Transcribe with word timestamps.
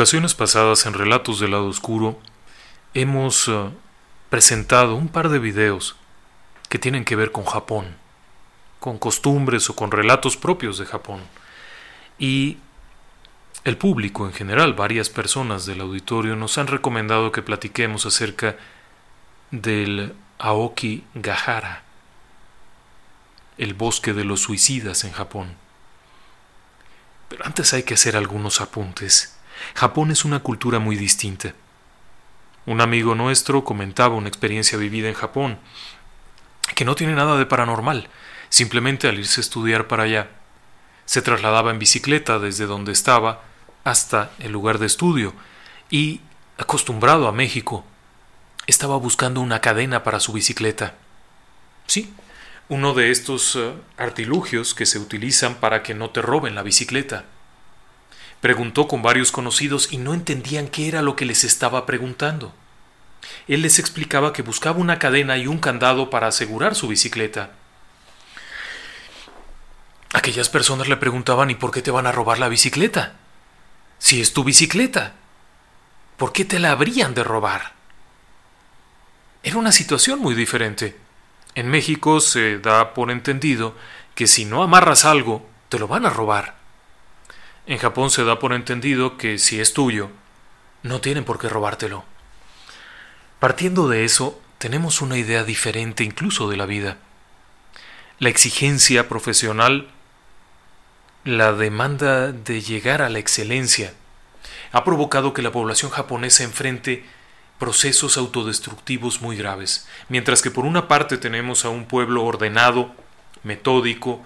Ocasiones 0.00 0.34
pasadas 0.34 0.86
en 0.86 0.94
Relatos 0.94 1.40
del 1.40 1.50
lado 1.50 1.66
oscuro 1.66 2.18
hemos 2.94 3.48
eh, 3.48 3.68
presentado 4.30 4.94
un 4.94 5.08
par 5.08 5.28
de 5.28 5.38
videos 5.38 5.94
que 6.70 6.78
tienen 6.78 7.04
que 7.04 7.16
ver 7.16 7.32
con 7.32 7.44
Japón, 7.44 7.96
con 8.78 8.96
costumbres 8.96 9.68
o 9.68 9.76
con 9.76 9.90
relatos 9.90 10.38
propios 10.38 10.78
de 10.78 10.86
Japón. 10.86 11.20
Y 12.18 12.56
el 13.64 13.76
público 13.76 14.24
en 14.24 14.32
general, 14.32 14.72
varias 14.72 15.10
personas 15.10 15.66
del 15.66 15.82
auditorio 15.82 16.34
nos 16.34 16.56
han 16.56 16.68
recomendado 16.68 17.30
que 17.30 17.42
platiquemos 17.42 18.06
acerca 18.06 18.56
del 19.50 20.14
Aoki 20.38 21.04
Gahara, 21.12 21.82
el 23.58 23.74
bosque 23.74 24.14
de 24.14 24.24
los 24.24 24.40
suicidas 24.40 25.04
en 25.04 25.12
Japón. 25.12 25.56
Pero 27.28 27.44
antes 27.44 27.74
hay 27.74 27.82
que 27.82 27.92
hacer 27.92 28.16
algunos 28.16 28.62
apuntes. 28.62 29.36
Japón 29.74 30.10
es 30.10 30.24
una 30.24 30.40
cultura 30.40 30.78
muy 30.78 30.96
distinta. 30.96 31.54
Un 32.66 32.80
amigo 32.80 33.14
nuestro 33.14 33.64
comentaba 33.64 34.14
una 34.14 34.28
experiencia 34.28 34.78
vivida 34.78 35.08
en 35.08 35.14
Japón, 35.14 35.58
que 36.74 36.84
no 36.84 36.94
tiene 36.94 37.14
nada 37.14 37.36
de 37.36 37.46
paranormal, 37.46 38.08
simplemente 38.48 39.08
al 39.08 39.18
irse 39.18 39.40
a 39.40 39.42
estudiar 39.42 39.86
para 39.86 40.04
allá. 40.04 40.28
Se 41.04 41.22
trasladaba 41.22 41.70
en 41.70 41.78
bicicleta 41.78 42.38
desde 42.38 42.66
donde 42.66 42.92
estaba 42.92 43.42
hasta 43.84 44.30
el 44.38 44.52
lugar 44.52 44.78
de 44.78 44.86
estudio 44.86 45.34
y, 45.90 46.20
acostumbrado 46.58 47.26
a 47.26 47.32
México, 47.32 47.84
estaba 48.66 48.96
buscando 48.96 49.40
una 49.40 49.60
cadena 49.60 50.04
para 50.04 50.20
su 50.20 50.32
bicicleta. 50.32 50.94
Sí, 51.86 52.14
uno 52.68 52.94
de 52.94 53.10
estos 53.10 53.56
uh, 53.56 53.72
artilugios 53.96 54.74
que 54.74 54.86
se 54.86 54.98
utilizan 54.98 55.56
para 55.56 55.82
que 55.82 55.94
no 55.94 56.10
te 56.10 56.22
roben 56.22 56.54
la 56.54 56.62
bicicleta. 56.62 57.24
Preguntó 58.40 58.88
con 58.88 59.02
varios 59.02 59.32
conocidos 59.32 59.92
y 59.92 59.98
no 59.98 60.14
entendían 60.14 60.68
qué 60.68 60.88
era 60.88 61.02
lo 61.02 61.14
que 61.16 61.26
les 61.26 61.44
estaba 61.44 61.84
preguntando. 61.84 62.54
Él 63.48 63.62
les 63.62 63.78
explicaba 63.78 64.32
que 64.32 64.42
buscaba 64.42 64.78
una 64.78 64.98
cadena 64.98 65.36
y 65.36 65.46
un 65.46 65.58
candado 65.58 66.08
para 66.08 66.28
asegurar 66.28 66.74
su 66.74 66.88
bicicleta. 66.88 67.50
Aquellas 70.12 70.48
personas 70.48 70.88
le 70.88 70.96
preguntaban 70.96 71.50
¿y 71.50 71.54
por 71.54 71.70
qué 71.70 71.82
te 71.82 71.90
van 71.90 72.06
a 72.06 72.12
robar 72.12 72.38
la 72.38 72.48
bicicleta? 72.48 73.16
Si 73.98 74.20
es 74.20 74.32
tu 74.32 74.42
bicicleta, 74.42 75.14
¿por 76.16 76.32
qué 76.32 76.44
te 76.44 76.58
la 76.58 76.72
habrían 76.72 77.14
de 77.14 77.22
robar? 77.22 77.74
Era 79.42 79.58
una 79.58 79.72
situación 79.72 80.18
muy 80.18 80.34
diferente. 80.34 80.96
En 81.54 81.68
México 81.68 82.20
se 82.20 82.58
da 82.58 82.94
por 82.94 83.10
entendido 83.10 83.76
que 84.14 84.26
si 84.26 84.44
no 84.44 84.62
amarras 84.62 85.04
algo, 85.04 85.46
te 85.68 85.78
lo 85.78 85.88
van 85.88 86.06
a 86.06 86.10
robar. 86.10 86.59
En 87.70 87.78
Japón 87.78 88.10
se 88.10 88.24
da 88.24 88.40
por 88.40 88.52
entendido 88.52 89.16
que 89.16 89.38
si 89.38 89.60
es 89.60 89.74
tuyo, 89.74 90.10
no 90.82 91.00
tienen 91.00 91.22
por 91.22 91.38
qué 91.38 91.48
robártelo. 91.48 92.04
Partiendo 93.38 93.88
de 93.88 94.04
eso, 94.04 94.42
tenemos 94.58 95.00
una 95.00 95.16
idea 95.16 95.44
diferente 95.44 96.02
incluso 96.02 96.50
de 96.50 96.56
la 96.56 96.66
vida. 96.66 96.96
La 98.18 98.28
exigencia 98.28 99.08
profesional, 99.08 99.86
la 101.22 101.52
demanda 101.52 102.32
de 102.32 102.60
llegar 102.60 103.02
a 103.02 103.08
la 103.08 103.20
excelencia, 103.20 103.94
ha 104.72 104.82
provocado 104.82 105.32
que 105.32 105.40
la 105.40 105.52
población 105.52 105.92
japonesa 105.92 106.42
enfrente 106.42 107.04
procesos 107.60 108.16
autodestructivos 108.16 109.22
muy 109.22 109.36
graves, 109.36 109.86
mientras 110.08 110.42
que 110.42 110.50
por 110.50 110.64
una 110.64 110.88
parte 110.88 111.18
tenemos 111.18 111.64
a 111.64 111.68
un 111.68 111.84
pueblo 111.84 112.24
ordenado, 112.24 112.92
metódico, 113.44 114.24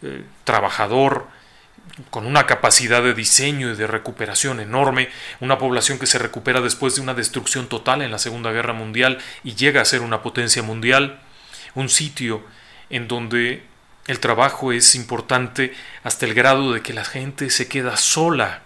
eh, 0.00 0.24
trabajador, 0.44 1.35
con 2.10 2.26
una 2.26 2.46
capacidad 2.46 3.02
de 3.02 3.14
diseño 3.14 3.70
y 3.70 3.76
de 3.76 3.86
recuperación 3.86 4.60
enorme, 4.60 5.08
una 5.40 5.58
población 5.58 5.98
que 5.98 6.06
se 6.06 6.18
recupera 6.18 6.60
después 6.60 6.94
de 6.94 7.00
una 7.00 7.14
destrucción 7.14 7.68
total 7.68 8.02
en 8.02 8.10
la 8.10 8.18
Segunda 8.18 8.52
Guerra 8.52 8.72
Mundial 8.72 9.18
y 9.44 9.54
llega 9.54 9.80
a 9.80 9.86
ser 9.86 10.02
una 10.02 10.22
potencia 10.22 10.62
mundial, 10.62 11.20
un 11.74 11.88
sitio 11.88 12.44
en 12.90 13.08
donde 13.08 13.64
el 14.06 14.20
trabajo 14.20 14.72
es 14.72 14.94
importante 14.94 15.74
hasta 16.04 16.26
el 16.26 16.34
grado 16.34 16.72
de 16.72 16.82
que 16.82 16.92
la 16.92 17.04
gente 17.04 17.50
se 17.50 17.68
queda 17.68 17.96
sola 17.96 18.62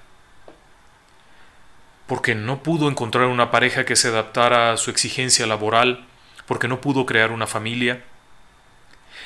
porque 2.10 2.34
no 2.34 2.60
pudo 2.64 2.88
encontrar 2.88 3.26
una 3.28 3.52
pareja 3.52 3.84
que 3.84 3.94
se 3.94 4.08
adaptara 4.08 4.72
a 4.72 4.76
su 4.76 4.90
exigencia 4.90 5.46
laboral, 5.46 6.04
porque 6.46 6.66
no 6.66 6.80
pudo 6.80 7.06
crear 7.06 7.30
una 7.30 7.46
familia. 7.46 8.02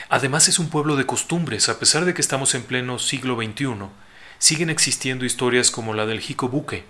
Además 0.08 0.48
es 0.48 0.58
un 0.58 0.68
pueblo 0.68 0.96
de 0.96 1.06
costumbres, 1.06 1.68
a 1.68 1.78
pesar 1.78 2.04
de 2.04 2.14
que 2.14 2.20
estamos 2.20 2.54
en 2.54 2.62
pleno 2.62 2.98
siglo 2.98 3.36
XXI, 3.36 3.88
siguen 4.38 4.70
existiendo 4.70 5.24
historias 5.24 5.70
como 5.70 5.94
la 5.94 6.06
del 6.06 6.20
Hikobuke, 6.20 6.84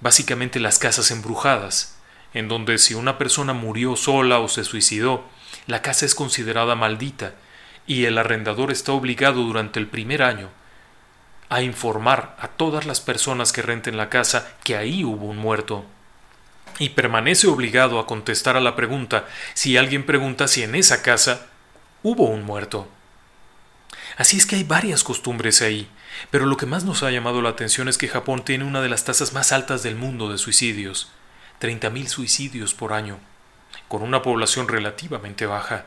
básicamente 0.00 0.60
las 0.60 0.78
casas 0.78 1.10
embrujadas, 1.10 1.96
en 2.34 2.48
donde 2.48 2.78
si 2.78 2.94
una 2.94 3.18
persona 3.18 3.52
murió 3.52 3.96
sola 3.96 4.38
o 4.38 4.48
se 4.48 4.64
suicidó, 4.64 5.24
la 5.66 5.82
casa 5.82 6.06
es 6.06 6.14
considerada 6.14 6.74
maldita 6.74 7.34
y 7.86 8.04
el 8.04 8.18
arrendador 8.18 8.70
está 8.70 8.92
obligado 8.92 9.42
durante 9.42 9.80
el 9.80 9.86
primer 9.86 10.22
año 10.22 10.48
a 11.48 11.60
informar 11.62 12.34
a 12.40 12.48
todas 12.48 12.86
las 12.86 13.00
personas 13.00 13.52
que 13.52 13.60
renten 13.60 13.98
la 13.98 14.08
casa 14.08 14.54
que 14.64 14.76
ahí 14.76 15.04
hubo 15.04 15.26
un 15.26 15.36
muerto. 15.36 15.84
y 16.78 16.88
permanece 16.90 17.48
obligado 17.48 17.98
a 17.98 18.06
contestar 18.06 18.56
a 18.56 18.60
la 18.60 18.74
pregunta 18.74 19.26
si 19.52 19.76
alguien 19.76 20.06
pregunta 20.06 20.48
si 20.48 20.62
en 20.62 20.74
esa 20.74 21.02
casa 21.02 21.51
hubo 22.02 22.26
un 22.26 22.42
muerto. 22.44 22.88
Así 24.16 24.36
es 24.36 24.46
que 24.46 24.56
hay 24.56 24.64
varias 24.64 25.04
costumbres 25.04 25.62
ahí, 25.62 25.88
pero 26.30 26.46
lo 26.46 26.56
que 26.56 26.66
más 26.66 26.84
nos 26.84 27.02
ha 27.02 27.10
llamado 27.10 27.42
la 27.42 27.50
atención 27.50 27.88
es 27.88 27.98
que 27.98 28.08
Japón 28.08 28.44
tiene 28.44 28.64
una 28.64 28.80
de 28.82 28.88
las 28.88 29.04
tasas 29.04 29.32
más 29.32 29.52
altas 29.52 29.82
del 29.82 29.96
mundo 29.96 30.30
de 30.30 30.38
suicidios, 30.38 31.10
30.000 31.60 32.06
suicidios 32.06 32.74
por 32.74 32.92
año, 32.92 33.18
con 33.88 34.02
una 34.02 34.22
población 34.22 34.68
relativamente 34.68 35.46
baja. 35.46 35.86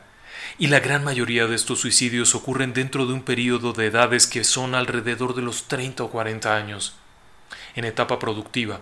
Y 0.58 0.68
la 0.68 0.80
gran 0.80 1.04
mayoría 1.04 1.46
de 1.46 1.54
estos 1.54 1.80
suicidios 1.80 2.34
ocurren 2.34 2.72
dentro 2.72 3.06
de 3.06 3.12
un 3.12 3.22
periodo 3.22 3.72
de 3.72 3.86
edades 3.86 4.26
que 4.26 4.44
son 4.44 4.74
alrededor 4.74 5.34
de 5.34 5.42
los 5.42 5.68
30 5.68 6.04
o 6.04 6.10
40 6.10 6.54
años, 6.54 6.96
en 7.74 7.84
etapa 7.84 8.18
productiva, 8.18 8.80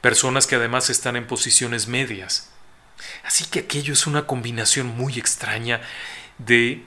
personas 0.00 0.46
que 0.46 0.56
además 0.56 0.90
están 0.90 1.16
en 1.16 1.26
posiciones 1.26 1.86
medias. 1.88 2.50
Así 3.24 3.44
que 3.44 3.60
aquello 3.60 3.92
es 3.92 4.06
una 4.06 4.26
combinación 4.26 4.86
muy 4.86 5.18
extraña 5.18 5.80
de 6.38 6.84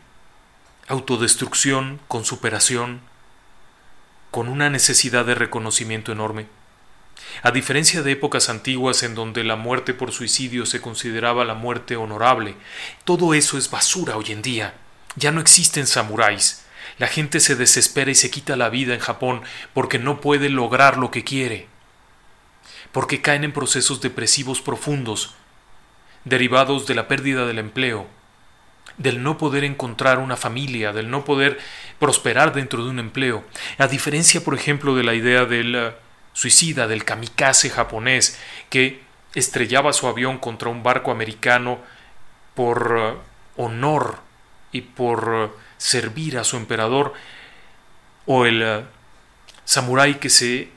autodestrucción 0.87 1.99
con 2.07 2.25
superación, 2.25 3.01
con 4.31 4.47
una 4.47 4.69
necesidad 4.69 5.25
de 5.25 5.35
reconocimiento 5.35 6.11
enorme. 6.11 6.47
A 7.43 7.51
diferencia 7.51 8.01
de 8.01 8.11
épocas 8.11 8.49
antiguas 8.49 9.03
en 9.03 9.15
donde 9.15 9.43
la 9.43 9.55
muerte 9.55 9.93
por 9.93 10.11
suicidio 10.11 10.65
se 10.65 10.81
consideraba 10.81 11.45
la 11.45 11.53
muerte 11.53 11.95
honorable, 11.95 12.55
todo 13.05 13.33
eso 13.33 13.57
es 13.57 13.69
basura 13.69 14.17
hoy 14.17 14.31
en 14.31 14.41
día. 14.41 14.73
Ya 15.15 15.31
no 15.31 15.41
existen 15.41 15.87
samuráis. 15.87 16.65
La 16.97 17.07
gente 17.07 17.39
se 17.39 17.55
desespera 17.55 18.11
y 18.11 18.15
se 18.15 18.29
quita 18.29 18.55
la 18.55 18.69
vida 18.69 18.93
en 18.93 18.99
Japón 18.99 19.41
porque 19.73 19.99
no 19.99 20.21
puede 20.21 20.49
lograr 20.49 20.97
lo 20.97 21.11
que 21.11 21.23
quiere, 21.23 21.67
porque 22.91 23.21
caen 23.21 23.43
en 23.43 23.53
procesos 23.53 24.01
depresivos 24.01 24.61
profundos, 24.61 25.35
derivados 26.25 26.87
de 26.87 26.95
la 26.95 27.07
pérdida 27.07 27.45
del 27.45 27.59
empleo, 27.59 28.07
del 28.99 29.23
no 29.23 29.37
poder 29.37 29.63
encontrar 29.63 30.19
una 30.19 30.37
familia, 30.37 30.93
del 30.93 31.09
no 31.09 31.25
poder 31.25 31.57
prosperar 31.97 32.53
dentro 32.53 32.83
de 32.83 32.89
un 32.89 32.99
empleo. 32.99 33.43
A 33.79 33.87
diferencia, 33.87 34.43
por 34.43 34.53
ejemplo, 34.53 34.95
de 34.95 35.03
la 35.03 35.15
idea 35.15 35.45
del 35.45 35.73
eh, 35.73 35.91
suicida, 36.33 36.87
del 36.87 37.05
kamikaze 37.05 37.69
japonés, 37.69 38.37
que 38.69 39.01
estrellaba 39.33 39.93
su 39.93 40.07
avión 40.07 40.37
contra 40.37 40.69
un 40.69 40.83
barco 40.83 41.11
americano 41.11 41.79
por 42.53 42.95
eh, 42.99 43.13
honor 43.55 44.19
y 44.73 44.81
por 44.81 45.33
eh, 45.33 45.57
servir 45.77 46.37
a 46.37 46.43
su 46.43 46.57
emperador, 46.57 47.13
o 48.25 48.45
el 48.45 48.85
samurái 49.63 50.15
que 50.15 50.29
se 50.29 50.69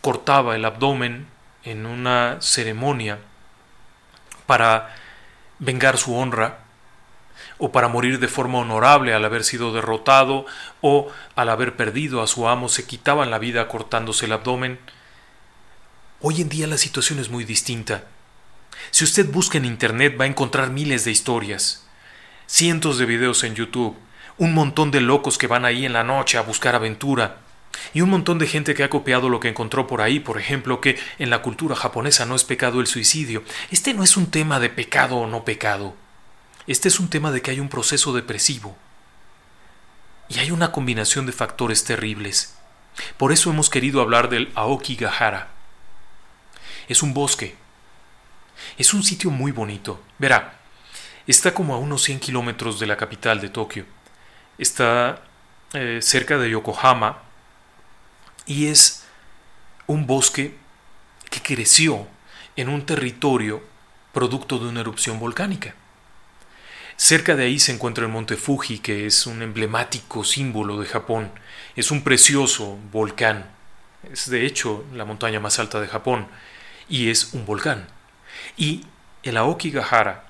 cortaba 0.00 0.56
el 0.56 0.64
abdomen 0.64 1.26
en 1.64 1.86
una 1.86 2.38
ceremonia 2.40 3.18
para 4.46 4.96
vengar 5.58 5.98
su 5.98 6.16
honra, 6.16 6.60
o 7.58 7.72
para 7.72 7.88
morir 7.88 8.18
de 8.18 8.28
forma 8.28 8.58
honorable 8.58 9.12
al 9.12 9.24
haber 9.24 9.44
sido 9.44 9.72
derrotado, 9.72 10.46
o 10.80 11.08
al 11.34 11.48
haber 11.48 11.76
perdido 11.76 12.22
a 12.22 12.26
su 12.26 12.48
amo 12.48 12.68
se 12.68 12.86
quitaban 12.86 13.30
la 13.30 13.38
vida 13.38 13.68
cortándose 13.68 14.26
el 14.26 14.32
abdomen. 14.32 14.78
Hoy 16.20 16.40
en 16.40 16.48
día 16.48 16.66
la 16.66 16.78
situación 16.78 17.18
es 17.18 17.28
muy 17.28 17.44
distinta. 17.44 18.04
Si 18.90 19.04
usted 19.04 19.30
busca 19.30 19.58
en 19.58 19.64
Internet 19.64 20.16
va 20.18 20.24
a 20.24 20.28
encontrar 20.28 20.70
miles 20.70 21.04
de 21.04 21.10
historias, 21.10 21.86
cientos 22.46 22.98
de 22.98 23.06
videos 23.06 23.44
en 23.44 23.54
YouTube, 23.54 23.96
un 24.38 24.54
montón 24.54 24.90
de 24.90 25.00
locos 25.00 25.36
que 25.36 25.48
van 25.48 25.64
ahí 25.64 25.84
en 25.84 25.92
la 25.92 26.04
noche 26.04 26.38
a 26.38 26.42
buscar 26.42 26.74
aventura, 26.74 27.38
y 27.94 28.00
un 28.00 28.10
montón 28.10 28.38
de 28.38 28.46
gente 28.46 28.74
que 28.74 28.84
ha 28.84 28.90
copiado 28.90 29.28
lo 29.28 29.40
que 29.40 29.48
encontró 29.48 29.86
por 29.86 30.00
ahí, 30.00 30.20
por 30.20 30.38
ejemplo, 30.38 30.80
que 30.80 30.98
en 31.18 31.30
la 31.30 31.42
cultura 31.42 31.76
japonesa 31.76 32.26
no 32.26 32.34
es 32.34 32.44
pecado 32.44 32.80
el 32.80 32.86
suicidio. 32.86 33.42
Este 33.70 33.94
no 33.94 34.02
es 34.02 34.16
un 34.16 34.30
tema 34.30 34.60
de 34.60 34.68
pecado 34.68 35.16
o 35.16 35.26
no 35.26 35.44
pecado. 35.44 35.94
Este 36.68 36.88
es 36.88 37.00
un 37.00 37.08
tema 37.08 37.32
de 37.32 37.40
que 37.40 37.50
hay 37.50 37.60
un 37.60 37.70
proceso 37.70 38.12
depresivo 38.12 38.76
y 40.28 40.38
hay 40.38 40.50
una 40.50 40.70
combinación 40.70 41.24
de 41.24 41.32
factores 41.32 41.82
terribles. 41.82 42.58
Por 43.16 43.32
eso 43.32 43.48
hemos 43.48 43.70
querido 43.70 44.02
hablar 44.02 44.28
del 44.28 44.52
Aokigahara. 44.54 45.48
Es 46.86 47.02
un 47.02 47.14
bosque. 47.14 47.56
Es 48.76 48.92
un 48.92 49.02
sitio 49.02 49.30
muy 49.30 49.50
bonito. 49.50 50.02
Verá, 50.18 50.60
está 51.26 51.54
como 51.54 51.74
a 51.74 51.78
unos 51.78 52.02
100 52.02 52.20
kilómetros 52.20 52.78
de 52.78 52.86
la 52.86 52.98
capital 52.98 53.40
de 53.40 53.48
Tokio. 53.48 53.86
Está 54.58 55.22
eh, 55.72 56.00
cerca 56.02 56.36
de 56.36 56.50
Yokohama 56.50 57.22
y 58.44 58.66
es 58.66 59.06
un 59.86 60.06
bosque 60.06 60.54
que 61.30 61.40
creció 61.40 62.06
en 62.56 62.68
un 62.68 62.84
territorio 62.84 63.62
producto 64.12 64.58
de 64.58 64.68
una 64.68 64.80
erupción 64.80 65.18
volcánica. 65.18 65.74
Cerca 67.00 67.36
de 67.36 67.44
ahí 67.44 67.60
se 67.60 67.70
encuentra 67.70 68.04
el 68.04 68.10
monte 68.10 68.36
Fuji, 68.36 68.80
que 68.80 69.06
es 69.06 69.28
un 69.28 69.40
emblemático 69.40 70.24
símbolo 70.24 70.80
de 70.80 70.86
Japón. 70.86 71.30
Es 71.76 71.92
un 71.92 72.02
precioso 72.02 72.76
volcán. 72.90 73.46
Es 74.12 74.28
de 74.28 74.44
hecho 74.44 74.84
la 74.92 75.04
montaña 75.04 75.38
más 75.38 75.60
alta 75.60 75.80
de 75.80 75.86
Japón 75.86 76.26
y 76.88 77.08
es 77.08 77.34
un 77.34 77.46
volcán. 77.46 77.86
Y 78.56 78.84
el 79.22 79.36
Aokigahara 79.36 80.24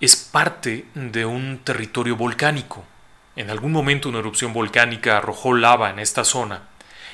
es 0.00 0.14
parte 0.14 0.86
de 0.94 1.26
un 1.26 1.58
territorio 1.64 2.14
volcánico. 2.14 2.84
En 3.34 3.50
algún 3.50 3.72
momento 3.72 4.08
una 4.08 4.20
erupción 4.20 4.52
volcánica 4.52 5.18
arrojó 5.18 5.52
lava 5.52 5.90
en 5.90 5.98
esta 5.98 6.22
zona 6.22 6.68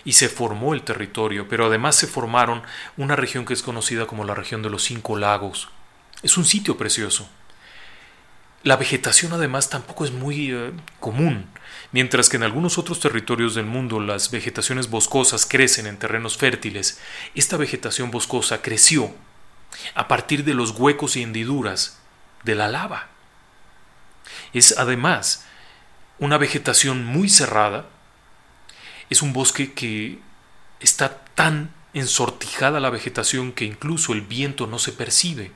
y 0.05 0.13
se 0.13 0.29
formó 0.29 0.75
el 0.75 0.83
territorio, 0.83 1.49
pero 1.49 1.67
además 1.67 1.97
se 1.97 2.07
formaron 2.07 2.63
una 2.99 3.17
región 3.17 3.47
que 3.47 3.55
es 3.55 3.63
conocida 3.63 4.07
como 4.07 4.25
la 4.25 4.35
región 4.35 4.61
de 4.61 4.69
los 4.69 4.85
cinco 4.85 5.17
lagos. 5.17 5.71
Es 6.23 6.37
un 6.37 6.45
sitio 6.45 6.77
precioso. 6.77 7.31
La 8.63 8.77
vegetación 8.77 9.33
además 9.33 9.71
tampoco 9.71 10.05
es 10.05 10.13
muy 10.13 10.51
eh, 10.51 10.73
común. 11.01 11.49
Mientras 11.93 12.29
que 12.29 12.37
en 12.37 12.43
algunos 12.43 12.79
otros 12.79 13.01
territorios 13.01 13.55
del 13.55 13.67
mundo 13.67 14.01
las 14.01 14.31
vegetaciones 14.31 14.91
boscosas 14.91 15.47
crecen 15.47 15.87
en 15.87 15.99
terrenos 15.99 16.37
fértiles, 16.37 17.01
esta 17.35 17.57
vegetación 17.57 18.11
boscosa 18.11 18.63
creció 18.63 19.15
a 19.95 20.09
partir 20.09 20.45
de 20.45 20.55
los 20.55 20.73
huecos 20.73 21.17
y 21.17 21.23
hendiduras 21.23 21.99
de 22.43 22.55
la 22.55 22.69
lava. 22.69 23.09
Es 24.53 24.77
además 24.79 25.45
una 26.19 26.39
vegetación 26.39 27.05
muy 27.05 27.29
cerrada, 27.29 27.87
es 29.11 29.23
un 29.23 29.33
bosque 29.33 29.73
que 29.73 30.19
está 30.81 31.25
tan 31.35 31.73
ensortijada 31.95 32.81
la 32.81 32.91
vegetación 32.91 33.53
que 33.53 33.65
incluso 33.65 34.13
el 34.13 34.23
viento 34.23 34.67
no 34.67 34.79
se 34.79 34.93
percibe. 34.93 35.53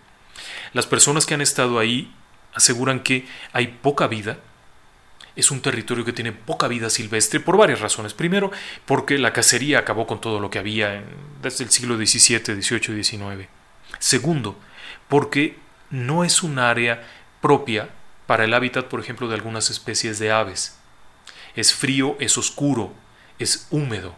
Las 0.72 0.86
personas 0.86 1.26
que 1.26 1.34
han 1.34 1.40
estado 1.40 1.78
ahí 1.78 2.14
aseguran 2.54 3.00
que 3.00 3.26
hay 3.52 3.68
poca 3.68 4.06
vida. 4.06 4.38
Es 5.36 5.50
un 5.50 5.62
territorio 5.62 6.04
que 6.04 6.12
tiene 6.12 6.32
poca 6.32 6.68
vida 6.68 6.90
silvestre 6.90 7.40
por 7.40 7.56
varias 7.56 7.80
razones. 7.80 8.14
Primero, 8.14 8.50
porque 8.84 9.18
la 9.18 9.32
cacería 9.32 9.78
acabó 9.78 10.06
con 10.06 10.20
todo 10.20 10.40
lo 10.40 10.50
que 10.50 10.58
había 10.58 11.04
desde 11.40 11.64
el 11.64 11.70
siglo 11.70 11.96
XVII, 11.96 12.60
XVIII 12.60 12.98
y 12.98 13.04
XIX. 13.04 13.48
Segundo, 13.98 14.58
porque 15.08 15.58
no 15.90 16.24
es 16.24 16.42
un 16.42 16.58
área 16.58 17.06
propia 17.40 17.88
para 18.26 18.44
el 18.44 18.54
hábitat, 18.54 18.86
por 18.86 19.00
ejemplo, 19.00 19.28
de 19.28 19.34
algunas 19.34 19.70
especies 19.70 20.18
de 20.18 20.30
aves. 20.30 20.78
Es 21.56 21.74
frío, 21.74 22.16
es 22.20 22.38
oscuro, 22.38 22.94
es 23.38 23.66
húmedo. 23.70 24.14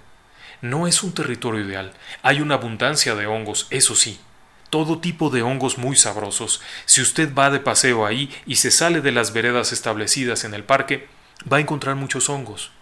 No 0.60 0.86
es 0.86 1.02
un 1.02 1.12
territorio 1.12 1.64
ideal. 1.64 1.92
Hay 2.22 2.40
una 2.40 2.54
abundancia 2.54 3.14
de 3.14 3.26
hongos, 3.26 3.66
eso 3.70 3.96
sí, 3.96 4.20
todo 4.72 5.00
tipo 5.00 5.28
de 5.28 5.42
hongos 5.42 5.76
muy 5.76 5.96
sabrosos. 5.96 6.62
Si 6.86 7.02
usted 7.02 7.34
va 7.34 7.50
de 7.50 7.60
paseo 7.60 8.06
ahí 8.06 8.30
y 8.46 8.56
se 8.56 8.70
sale 8.70 9.02
de 9.02 9.12
las 9.12 9.34
veredas 9.34 9.70
establecidas 9.70 10.44
en 10.44 10.54
el 10.54 10.64
parque, 10.64 11.08
va 11.52 11.58
a 11.58 11.60
encontrar 11.60 11.94
muchos 11.94 12.30
hongos. 12.30 12.72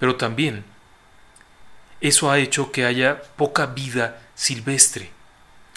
Pero 0.00 0.16
también 0.16 0.64
eso 2.00 2.28
ha 2.28 2.40
hecho 2.40 2.72
que 2.72 2.86
haya 2.86 3.22
poca 3.36 3.66
vida 3.66 4.20
silvestre. 4.34 5.12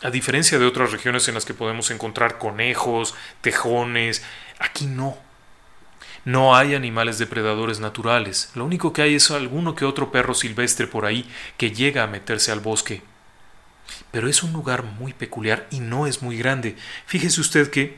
A 0.01 0.09
diferencia 0.09 0.57
de 0.57 0.65
otras 0.65 0.91
regiones 0.91 1.27
en 1.27 1.35
las 1.35 1.45
que 1.45 1.53
podemos 1.53 1.91
encontrar 1.91 2.39
conejos, 2.39 3.13
tejones, 3.41 4.23
aquí 4.57 4.87
no. 4.87 5.15
No 6.25 6.55
hay 6.55 6.73
animales 6.73 7.19
depredadores 7.19 7.79
naturales. 7.79 8.49
Lo 8.55 8.65
único 8.65 8.93
que 8.93 9.03
hay 9.03 9.13
es 9.13 9.29
alguno 9.29 9.75
que 9.75 9.85
otro 9.85 10.11
perro 10.11 10.33
silvestre 10.33 10.87
por 10.87 11.05
ahí 11.05 11.29
que 11.57 11.69
llega 11.69 12.01
a 12.01 12.07
meterse 12.07 12.51
al 12.51 12.61
bosque 12.61 13.03
pero 14.13 14.29
es 14.29 14.43
un 14.43 14.53
lugar 14.53 14.83
muy 14.83 15.11
peculiar 15.11 15.65
y 15.71 15.79
no 15.79 16.05
es 16.05 16.21
muy 16.21 16.37
grande. 16.37 16.77
Fíjese 17.07 17.41
usted 17.41 17.71
que 17.71 17.97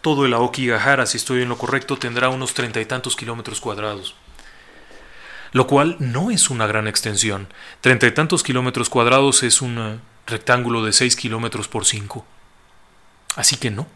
todo 0.00 0.24
el 0.24 0.32
Aokigahara, 0.32 1.04
si 1.04 1.18
estoy 1.18 1.42
en 1.42 1.50
lo 1.50 1.58
correcto, 1.58 1.98
tendrá 1.98 2.30
unos 2.30 2.54
treinta 2.54 2.80
y 2.80 2.86
tantos 2.86 3.14
kilómetros 3.14 3.60
cuadrados. 3.60 4.14
Lo 5.52 5.66
cual 5.66 5.96
no 5.98 6.30
es 6.30 6.48
una 6.48 6.66
gran 6.66 6.88
extensión. 6.88 7.46
Treinta 7.82 8.06
y 8.06 8.12
tantos 8.12 8.42
kilómetros 8.42 8.88
cuadrados 8.88 9.42
es 9.42 9.60
un 9.60 9.78
eh, 9.78 9.98
rectángulo 10.26 10.82
de 10.82 10.94
seis 10.94 11.14
kilómetros 11.14 11.68
por 11.68 11.84
cinco. 11.84 12.24
Así 13.36 13.56
que 13.56 13.70
no, 13.70 13.86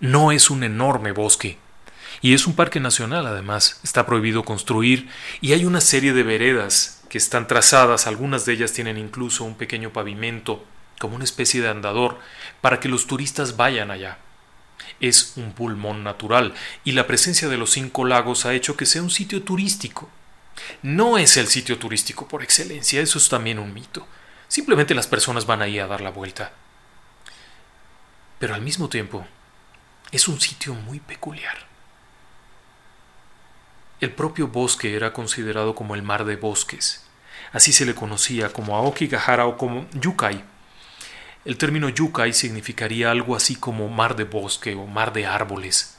no 0.00 0.32
es 0.32 0.48
un 0.48 0.64
enorme 0.64 1.12
bosque. 1.12 1.58
Y 2.20 2.34
es 2.34 2.46
un 2.46 2.54
parque 2.54 2.80
nacional, 2.80 3.26
además. 3.26 3.80
Está 3.82 4.06
prohibido 4.06 4.44
construir 4.44 5.08
y 5.40 5.52
hay 5.52 5.64
una 5.64 5.80
serie 5.80 6.12
de 6.12 6.22
veredas 6.22 7.02
que 7.08 7.18
están 7.18 7.46
trazadas, 7.46 8.06
algunas 8.06 8.46
de 8.46 8.52
ellas 8.52 8.72
tienen 8.72 8.96
incluso 8.96 9.44
un 9.44 9.56
pequeño 9.56 9.92
pavimento 9.92 10.64
como 11.00 11.16
una 11.16 11.24
especie 11.24 11.60
de 11.60 11.68
andador 11.68 12.18
para 12.60 12.78
que 12.78 12.88
los 12.88 13.06
turistas 13.06 13.56
vayan 13.56 13.90
allá. 13.90 14.18
Es 15.00 15.32
un 15.36 15.52
pulmón 15.52 16.04
natural 16.04 16.54
y 16.84 16.92
la 16.92 17.06
presencia 17.06 17.48
de 17.48 17.56
los 17.56 17.70
cinco 17.70 18.04
lagos 18.04 18.46
ha 18.46 18.54
hecho 18.54 18.76
que 18.76 18.86
sea 18.86 19.02
un 19.02 19.10
sitio 19.10 19.42
turístico. 19.42 20.08
No 20.82 21.18
es 21.18 21.36
el 21.36 21.48
sitio 21.48 21.78
turístico 21.78 22.28
por 22.28 22.42
excelencia, 22.42 23.00
eso 23.00 23.18
es 23.18 23.28
también 23.28 23.58
un 23.58 23.74
mito. 23.74 24.06
Simplemente 24.46 24.94
las 24.94 25.06
personas 25.06 25.46
van 25.46 25.62
ahí 25.62 25.78
a 25.78 25.86
dar 25.86 26.00
la 26.00 26.10
vuelta. 26.10 26.52
Pero 28.38 28.54
al 28.54 28.62
mismo 28.62 28.88
tiempo, 28.88 29.26
es 30.12 30.28
un 30.28 30.40
sitio 30.40 30.74
muy 30.74 31.00
peculiar. 31.00 31.69
El 34.00 34.12
propio 34.12 34.48
bosque 34.48 34.96
era 34.96 35.12
considerado 35.12 35.74
como 35.74 35.94
el 35.94 36.02
mar 36.02 36.24
de 36.24 36.36
bosques. 36.36 37.04
Así 37.52 37.72
se 37.72 37.84
le 37.84 37.94
conocía 37.94 38.50
como 38.50 38.74
Aokigahara 38.74 39.46
o 39.46 39.58
como 39.58 39.86
Yukai. 39.92 40.42
El 41.44 41.58
término 41.58 41.90
Yukai 41.90 42.32
significaría 42.32 43.10
algo 43.10 43.36
así 43.36 43.56
como 43.56 43.88
mar 43.88 44.16
de 44.16 44.24
bosque 44.24 44.74
o 44.74 44.86
mar 44.86 45.12
de 45.12 45.26
árboles. 45.26 45.98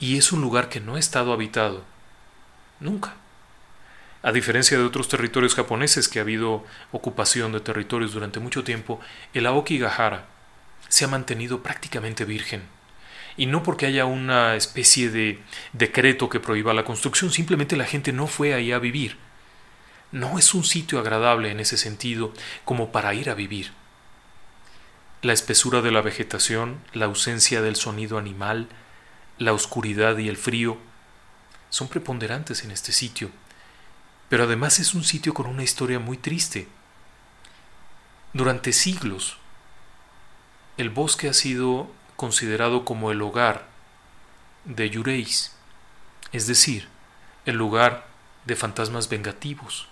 Y 0.00 0.18
es 0.18 0.32
un 0.32 0.40
lugar 0.40 0.68
que 0.68 0.80
no 0.80 0.96
ha 0.96 0.98
estado 0.98 1.32
habitado. 1.32 1.84
Nunca. 2.80 3.14
A 4.24 4.32
diferencia 4.32 4.76
de 4.76 4.84
otros 4.84 5.08
territorios 5.08 5.54
japoneses 5.54 6.08
que 6.08 6.18
ha 6.18 6.22
habido 6.22 6.64
ocupación 6.90 7.52
de 7.52 7.60
territorios 7.60 8.14
durante 8.14 8.40
mucho 8.40 8.64
tiempo, 8.64 9.00
el 9.32 9.46
Aokigahara 9.46 10.26
se 10.88 11.04
ha 11.04 11.08
mantenido 11.08 11.62
prácticamente 11.62 12.24
virgen. 12.24 12.62
Y 13.36 13.46
no 13.46 13.62
porque 13.62 13.86
haya 13.86 14.04
una 14.04 14.56
especie 14.56 15.10
de 15.10 15.40
decreto 15.72 16.28
que 16.28 16.40
prohíba 16.40 16.74
la 16.74 16.84
construcción, 16.84 17.30
simplemente 17.30 17.76
la 17.76 17.84
gente 17.84 18.12
no 18.12 18.26
fue 18.26 18.54
ahí 18.54 18.72
a 18.72 18.78
vivir. 18.78 19.16
No 20.10 20.38
es 20.38 20.52
un 20.52 20.64
sitio 20.64 20.98
agradable 20.98 21.50
en 21.50 21.60
ese 21.60 21.78
sentido 21.78 22.32
como 22.64 22.92
para 22.92 23.14
ir 23.14 23.30
a 23.30 23.34
vivir. 23.34 23.72
La 25.22 25.32
espesura 25.32 25.80
de 25.80 25.90
la 25.90 26.02
vegetación, 26.02 26.80
la 26.92 27.06
ausencia 27.06 27.62
del 27.62 27.76
sonido 27.76 28.18
animal, 28.18 28.68
la 29.38 29.52
oscuridad 29.52 30.18
y 30.18 30.28
el 30.28 30.36
frío 30.36 30.76
son 31.70 31.88
preponderantes 31.88 32.64
en 32.64 32.70
este 32.70 32.92
sitio. 32.92 33.30
Pero 34.28 34.44
además 34.44 34.78
es 34.78 34.94
un 34.94 35.04
sitio 35.04 35.32
con 35.32 35.46
una 35.46 35.62
historia 35.62 35.98
muy 35.98 36.18
triste. 36.18 36.68
Durante 38.34 38.72
siglos, 38.72 39.38
el 40.76 40.90
bosque 40.90 41.28
ha 41.28 41.34
sido 41.34 41.90
considerado 42.22 42.84
como 42.84 43.10
el 43.10 43.20
hogar 43.20 43.66
de 44.64 44.88
Yureis, 44.88 45.56
es 46.30 46.46
decir, 46.46 46.86
el 47.46 47.56
lugar 47.56 48.06
de 48.44 48.54
fantasmas 48.54 49.08
vengativos, 49.08 49.88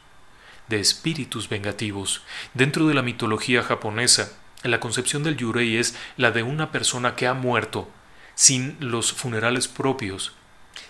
de 0.69 0.79
espíritus 0.79 1.49
vengativos. 1.49 2.23
Dentro 2.55 2.87
de 2.87 2.95
la 2.95 3.03
mitología 3.03 3.65
japonesa, 3.65 4.31
la 4.63 4.79
concepción 4.79 5.25
del 5.25 5.39
Yurei 5.39 5.77
es 5.77 5.97
la 6.17 6.31
de 6.31 6.45
una 6.45 6.71
persona 6.71 7.17
que 7.17 7.27
ha 7.27 7.35
muerto 7.35 7.89
sin 8.37 8.77
los 8.79 9.13
funerales 9.13 9.67
propios 9.67 10.33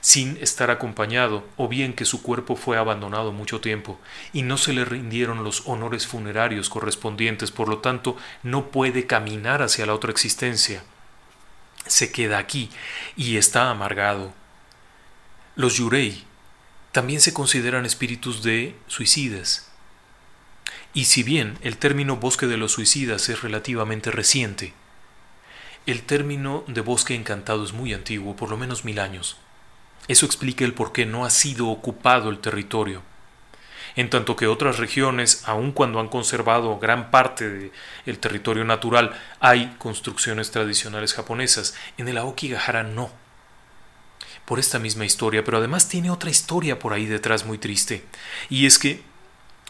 sin 0.02 0.36
estar 0.42 0.70
acompañado, 0.70 1.44
o 1.56 1.68
bien 1.68 1.94
que 1.94 2.04
su 2.04 2.22
cuerpo 2.22 2.54
fue 2.54 2.76
abandonado 2.76 3.32
mucho 3.32 3.62
tiempo, 3.62 3.98
y 4.34 4.42
no 4.42 4.58
se 4.58 4.74
le 4.74 4.84
rindieron 4.84 5.42
los 5.42 5.66
honores 5.66 6.06
funerarios 6.06 6.68
correspondientes, 6.68 7.50
por 7.50 7.68
lo 7.68 7.78
tanto 7.78 8.16
no 8.42 8.66
puede 8.70 9.06
caminar 9.06 9.62
hacia 9.62 9.86
la 9.86 9.94
otra 9.94 10.10
existencia. 10.10 10.84
Se 11.86 12.12
queda 12.12 12.38
aquí 12.38 12.70
y 13.16 13.36
está 13.36 13.70
amargado. 13.70 14.32
Los 15.56 15.76
yurei 15.76 16.24
también 16.92 17.20
se 17.20 17.32
consideran 17.32 17.86
espíritus 17.86 18.42
de 18.42 18.76
suicidas. 18.86 19.70
Y 20.92 21.04
si 21.04 21.22
bien 21.22 21.58
el 21.62 21.76
término 21.76 22.16
bosque 22.16 22.46
de 22.46 22.56
los 22.56 22.72
suicidas 22.72 23.28
es 23.28 23.42
relativamente 23.42 24.10
reciente, 24.10 24.74
el 25.86 26.02
término 26.02 26.64
de 26.66 26.80
bosque 26.80 27.14
encantado 27.14 27.64
es 27.64 27.72
muy 27.72 27.94
antiguo, 27.94 28.36
por 28.36 28.50
lo 28.50 28.56
menos 28.56 28.84
mil 28.84 28.98
años. 28.98 29.36
Eso 30.08 30.26
explica 30.26 30.64
el 30.64 30.74
por 30.74 30.92
qué 30.92 31.06
no 31.06 31.24
ha 31.24 31.30
sido 31.30 31.68
ocupado 31.68 32.30
el 32.30 32.40
territorio. 32.40 33.02
En 34.00 34.08
tanto 34.08 34.34
que 34.34 34.46
otras 34.46 34.78
regiones, 34.78 35.42
aun 35.44 35.72
cuando 35.72 36.00
han 36.00 36.08
conservado 36.08 36.78
gran 36.78 37.10
parte 37.10 37.70
del 38.06 38.18
territorio 38.18 38.64
natural, 38.64 39.14
hay 39.40 39.76
construcciones 39.76 40.50
tradicionales 40.50 41.12
japonesas, 41.12 41.74
en 41.98 42.08
el 42.08 42.16
Aokigahara 42.16 42.82
no. 42.82 43.10
Por 44.46 44.58
esta 44.58 44.78
misma 44.78 45.04
historia, 45.04 45.44
pero 45.44 45.58
además 45.58 45.90
tiene 45.90 46.10
otra 46.10 46.30
historia 46.30 46.78
por 46.78 46.94
ahí 46.94 47.04
detrás 47.04 47.44
muy 47.44 47.58
triste, 47.58 48.02
y 48.48 48.64
es 48.64 48.78
que 48.78 49.02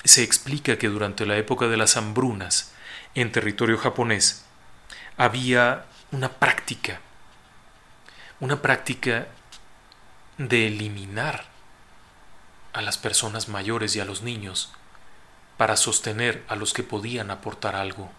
se 0.04 0.22
explica 0.22 0.78
que 0.78 0.86
durante 0.86 1.26
la 1.26 1.36
época 1.36 1.66
de 1.66 1.76
las 1.76 1.96
hambrunas, 1.96 2.72
en 3.16 3.32
territorio 3.32 3.78
japonés, 3.78 4.44
había 5.16 5.86
una 6.12 6.28
práctica, 6.28 7.00
una 8.38 8.62
práctica 8.62 9.26
de 10.38 10.68
eliminar 10.68 11.49
a 12.72 12.82
las 12.82 12.98
personas 12.98 13.48
mayores 13.48 13.96
y 13.96 14.00
a 14.00 14.04
los 14.04 14.22
niños 14.22 14.72
para 15.56 15.76
sostener 15.76 16.44
a 16.48 16.56
los 16.56 16.72
que 16.72 16.82
podían 16.82 17.30
aportar 17.30 17.76
algo. 17.76 18.10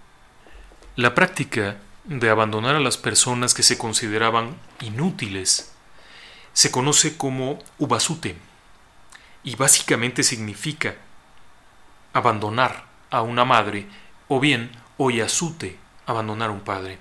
La 0.95 1.15
práctica 1.15 1.77
de 2.03 2.29
abandonar 2.29 2.75
a 2.75 2.79
las 2.79 2.97
personas 2.97 3.53
que 3.53 3.63
se 3.63 3.77
consideraban 3.77 4.57
inútiles 4.81 5.73
se 6.53 6.71
conoce 6.71 7.17
como 7.17 7.59
ubasute 7.77 8.35
y 9.43 9.55
básicamente 9.55 10.23
significa 10.23 10.95
abandonar 12.13 12.85
a 13.09 13.21
una 13.21 13.45
madre 13.45 13.87
o 14.27 14.39
bien 14.39 14.71
oyasute, 14.97 15.77
abandonar 16.05 16.49
a 16.49 16.53
un 16.53 16.61
padre. 16.61 16.99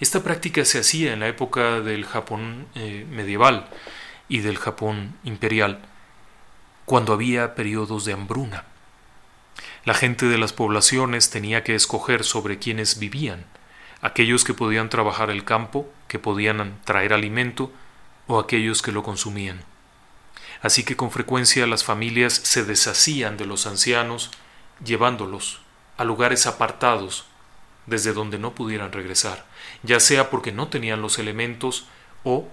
Esta 0.00 0.22
práctica 0.22 0.64
se 0.64 0.80
hacía 0.80 1.12
en 1.12 1.20
la 1.20 1.28
época 1.28 1.80
del 1.80 2.04
Japón 2.04 2.66
eh, 2.74 3.06
medieval, 3.08 3.68
y 4.28 4.40
del 4.40 4.58
Japón 4.58 5.16
imperial, 5.24 5.80
cuando 6.86 7.12
había 7.12 7.54
periodos 7.54 8.04
de 8.04 8.14
hambruna. 8.14 8.64
La 9.84 9.94
gente 9.94 10.26
de 10.26 10.38
las 10.38 10.52
poblaciones 10.52 11.30
tenía 11.30 11.62
que 11.64 11.74
escoger 11.74 12.24
sobre 12.24 12.58
quienes 12.58 12.98
vivían, 12.98 13.44
aquellos 14.00 14.44
que 14.44 14.54
podían 14.54 14.88
trabajar 14.88 15.30
el 15.30 15.44
campo, 15.44 15.92
que 16.08 16.18
podían 16.18 16.78
traer 16.84 17.12
alimento, 17.12 17.72
o 18.28 18.38
aquellos 18.38 18.82
que 18.82 18.92
lo 18.92 19.02
consumían. 19.02 19.62
Así 20.62 20.84
que 20.84 20.96
con 20.96 21.10
frecuencia 21.10 21.66
las 21.66 21.84
familias 21.84 22.32
se 22.32 22.64
deshacían 22.64 23.36
de 23.36 23.46
los 23.46 23.66
ancianos, 23.66 24.30
llevándolos 24.84 25.60
a 25.96 26.04
lugares 26.04 26.46
apartados 26.46 27.26
desde 27.86 28.12
donde 28.12 28.38
no 28.38 28.54
pudieran 28.54 28.92
regresar, 28.92 29.46
ya 29.82 30.00
sea 30.00 30.30
porque 30.30 30.52
no 30.52 30.68
tenían 30.68 31.02
los 31.02 31.18
elementos 31.18 31.86
o 32.24 32.48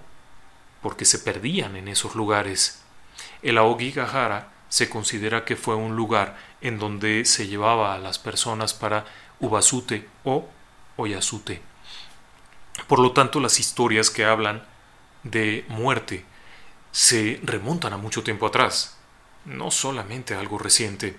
porque 0.82 1.04
se 1.04 1.18
perdían 1.18 1.76
en 1.76 1.88
esos 1.88 2.14
lugares. 2.14 2.83
El 3.42 3.58
Aogigahara 3.58 4.52
se 4.68 4.88
considera 4.88 5.44
que 5.44 5.56
fue 5.56 5.74
un 5.74 5.96
lugar 5.96 6.36
en 6.60 6.78
donde 6.78 7.24
se 7.24 7.46
llevaba 7.46 7.94
a 7.94 7.98
las 7.98 8.18
personas 8.18 8.74
para 8.74 9.04
Ubasute 9.40 10.08
o 10.24 10.48
Oyasute. 10.96 11.62
Por 12.88 12.98
lo 12.98 13.12
tanto, 13.12 13.40
las 13.40 13.60
historias 13.60 14.10
que 14.10 14.24
hablan 14.24 14.64
de 15.22 15.64
muerte 15.68 16.24
se 16.92 17.40
remontan 17.42 17.92
a 17.92 17.96
mucho 17.98 18.22
tiempo 18.22 18.46
atrás, 18.46 18.96
no 19.44 19.70
solamente 19.70 20.34
a 20.34 20.40
algo 20.40 20.58
reciente. 20.58 21.16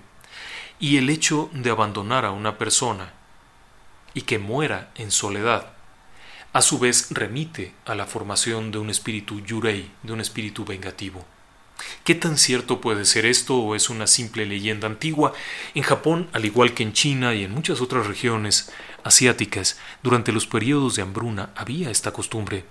Y 0.79 0.97
el 0.97 1.09
hecho 1.09 1.49
de 1.53 1.69
abandonar 1.69 2.25
a 2.25 2.31
una 2.31 2.57
persona 2.57 3.13
y 4.13 4.21
que 4.21 4.39
muera 4.39 4.91
en 4.95 5.11
soledad 5.11 5.75
a 6.55 6.61
su 6.61 6.79
vez 6.79 7.07
remite 7.11 7.73
a 7.85 7.95
la 7.95 8.05
formación 8.05 8.71
de 8.71 8.77
un 8.77 8.89
espíritu 8.89 9.41
yurei, 9.41 9.91
de 10.03 10.13
un 10.13 10.21
espíritu 10.21 10.63
vengativo. 10.63 11.25
¿Qué 12.03 12.15
tan 12.15 12.37
cierto 12.37 12.81
puede 12.81 13.05
ser 13.05 13.25
esto 13.25 13.57
o 13.57 13.75
es 13.75 13.89
una 13.89 14.07
simple 14.07 14.45
leyenda 14.45 14.87
antigua? 14.87 15.33
En 15.73 15.83
Japón, 15.83 16.29
al 16.33 16.45
igual 16.45 16.73
que 16.73 16.83
en 16.83 16.93
China 16.93 17.33
y 17.33 17.43
en 17.43 17.51
muchas 17.51 17.81
otras 17.81 18.07
regiones 18.07 18.71
asiáticas, 19.03 19.79
durante 20.03 20.31
los 20.31 20.47
periodos 20.47 20.95
de 20.95 21.01
hambruna 21.01 21.49
había 21.55 21.89
esta 21.89 22.11
costumbre. 22.11 22.65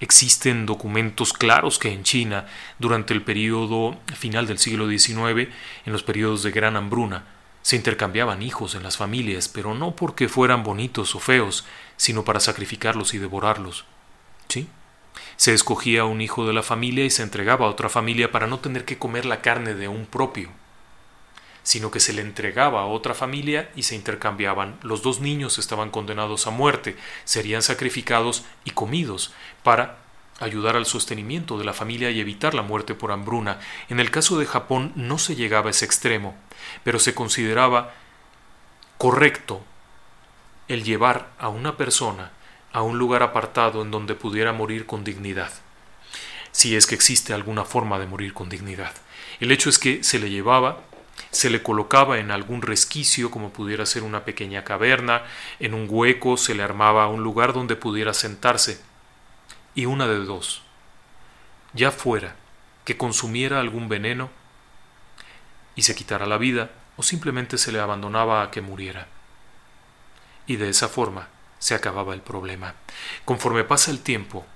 Existen 0.00 0.66
documentos 0.66 1.32
claros 1.32 1.78
que 1.78 1.92
en 1.92 2.04
China, 2.04 2.46
durante 2.78 3.12
el 3.14 3.22
periodo 3.22 3.98
final 4.14 4.46
del 4.46 4.58
siglo 4.58 4.88
XIX, 4.88 5.48
en 5.84 5.92
los 5.92 6.02
periodos 6.04 6.42
de 6.42 6.52
gran 6.52 6.76
hambruna, 6.76 7.24
se 7.62 7.76
intercambiaban 7.76 8.42
hijos 8.42 8.74
en 8.74 8.82
las 8.82 8.96
familias, 8.96 9.48
pero 9.48 9.74
no 9.74 9.96
porque 9.96 10.28
fueran 10.28 10.62
bonitos 10.62 11.14
o 11.14 11.18
feos, 11.18 11.66
sino 11.96 12.24
para 12.24 12.40
sacrificarlos 12.40 13.12
y 13.14 13.18
devorarlos. 13.18 13.84
¿Sí? 14.48 14.68
Se 15.38 15.54
escogía 15.54 16.04
un 16.04 16.20
hijo 16.20 16.48
de 16.48 16.52
la 16.52 16.64
familia 16.64 17.04
y 17.04 17.10
se 17.10 17.22
entregaba 17.22 17.66
a 17.66 17.68
otra 17.70 17.88
familia 17.88 18.32
para 18.32 18.48
no 18.48 18.58
tener 18.58 18.84
que 18.84 18.98
comer 18.98 19.24
la 19.24 19.40
carne 19.40 19.74
de 19.74 19.86
un 19.86 20.04
propio, 20.04 20.50
sino 21.62 21.92
que 21.92 22.00
se 22.00 22.12
le 22.12 22.22
entregaba 22.22 22.80
a 22.80 22.86
otra 22.86 23.14
familia 23.14 23.70
y 23.76 23.84
se 23.84 23.94
intercambiaban. 23.94 24.80
Los 24.82 25.00
dos 25.02 25.20
niños 25.20 25.58
estaban 25.58 25.90
condenados 25.90 26.48
a 26.48 26.50
muerte, 26.50 26.96
serían 27.22 27.62
sacrificados 27.62 28.44
y 28.64 28.72
comidos 28.72 29.32
para 29.62 29.98
ayudar 30.40 30.74
al 30.74 30.86
sostenimiento 30.86 31.56
de 31.56 31.64
la 31.64 31.72
familia 31.72 32.10
y 32.10 32.18
evitar 32.18 32.52
la 32.52 32.62
muerte 32.62 32.96
por 32.96 33.12
hambruna. 33.12 33.60
En 33.88 34.00
el 34.00 34.10
caso 34.10 34.40
de 34.40 34.46
Japón 34.46 34.92
no 34.96 35.18
se 35.18 35.36
llegaba 35.36 35.68
a 35.68 35.70
ese 35.70 35.84
extremo, 35.84 36.34
pero 36.82 36.98
se 36.98 37.14
consideraba 37.14 37.94
correcto 38.96 39.62
el 40.66 40.82
llevar 40.82 41.28
a 41.38 41.48
una 41.48 41.76
persona 41.76 42.32
a 42.72 42.82
un 42.82 42.98
lugar 42.98 43.22
apartado 43.22 43.82
en 43.82 43.90
donde 43.90 44.14
pudiera 44.14 44.52
morir 44.52 44.86
con 44.86 45.04
dignidad, 45.04 45.52
si 46.52 46.76
es 46.76 46.86
que 46.86 46.94
existe 46.94 47.32
alguna 47.32 47.64
forma 47.64 47.98
de 47.98 48.06
morir 48.06 48.34
con 48.34 48.48
dignidad. 48.48 48.92
El 49.40 49.52
hecho 49.52 49.70
es 49.70 49.78
que 49.78 50.02
se 50.04 50.18
le 50.18 50.30
llevaba, 50.30 50.82
se 51.30 51.50
le 51.50 51.62
colocaba 51.62 52.18
en 52.18 52.30
algún 52.30 52.62
resquicio, 52.62 53.30
como 53.30 53.52
pudiera 53.52 53.86
ser 53.86 54.02
una 54.02 54.24
pequeña 54.24 54.64
caverna, 54.64 55.22
en 55.60 55.74
un 55.74 55.86
hueco 55.88 56.36
se 56.36 56.54
le 56.54 56.62
armaba 56.62 57.08
un 57.08 57.22
lugar 57.22 57.52
donde 57.52 57.76
pudiera 57.76 58.14
sentarse, 58.14 58.80
y 59.74 59.86
una 59.86 60.06
de 60.06 60.18
dos, 60.18 60.62
ya 61.72 61.90
fuera 61.90 62.36
que 62.84 62.96
consumiera 62.96 63.60
algún 63.60 63.88
veneno 63.88 64.30
y 65.74 65.82
se 65.82 65.94
quitara 65.94 66.26
la 66.26 66.38
vida, 66.38 66.70
o 66.96 67.02
simplemente 67.02 67.58
se 67.58 67.70
le 67.70 67.78
abandonaba 67.78 68.42
a 68.42 68.50
que 68.50 68.60
muriera. 68.60 69.06
Y 70.46 70.56
de 70.56 70.70
esa 70.70 70.88
forma 70.88 71.28
se 71.58 71.74
acababa 71.74 72.14
el 72.14 72.20
problema. 72.20 72.74
Conforme 73.24 73.64
pasa 73.64 73.90
el 73.90 74.00
tiempo, 74.00 74.46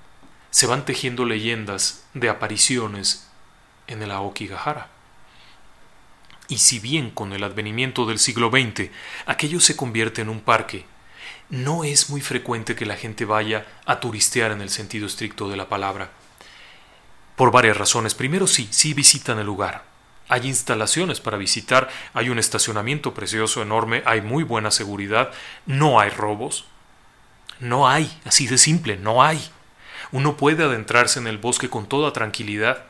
se 0.51 0.67
van 0.67 0.85
tejiendo 0.85 1.25
leyendas 1.25 2.05
de 2.15 2.29
apariciones 2.29 3.29
en 3.87 4.03
el 4.03 4.11
Aokigahara. 4.11 4.89
Y 6.49 6.59
si 6.59 6.79
bien 6.79 7.11
con 7.11 7.33
el 7.33 7.45
advenimiento 7.45 8.05
del 8.05 8.19
siglo 8.19 8.51
XX 8.51 8.91
aquello 9.27 9.61
se 9.61 9.77
convierte 9.77 10.21
en 10.21 10.29
un 10.29 10.41
parque, 10.41 10.85
no 11.49 11.85
es 11.85 12.11
muy 12.11 12.21
frecuente 12.21 12.75
que 12.75 12.87
la 12.87 12.97
gente 12.97 13.25
vaya 13.25 13.67
a 13.87 14.01
turistear 14.01 14.53
en 14.53 14.61
el 14.61 14.71
sentido 14.71 15.07
estricto 15.07 15.49
de 15.49 15.57
la 15.57 15.69
palabra. 15.69 16.11
Por 17.37 17.51
varias 17.51 17.77
razones. 17.77 18.15
Primero 18.15 18.47
sí, 18.47 18.69
sí 18.71 18.95
visitan 18.95 19.39
el 19.39 19.47
lugar. 19.47 19.85
Hay 20.29 20.47
instalaciones 20.47 21.21
para 21.21 21.37
visitar, 21.37 21.91
hay 22.15 22.31
un 22.31 22.39
estacionamiento 22.39 23.13
precioso, 23.13 23.61
enorme, 23.61 24.03
hay 24.07 24.21
muy 24.21 24.45
buena 24.45 24.71
seguridad, 24.71 25.31
no 25.67 26.01
hay 26.01 26.11
robos. 26.11 26.67
No 27.63 27.89
hay, 27.89 28.13
así 28.25 28.49
de 28.49 28.59
simple, 28.59 28.97
no 28.97 29.23
hay. 29.23 29.41
Uno 30.11 30.37
puede 30.37 30.65
adentrarse 30.65 31.21
en 31.21 31.29
el 31.29 31.39
bosque 31.39 31.71
con 31.71 31.87
toda 31.87 32.13
tranquilidad, 32.13 32.87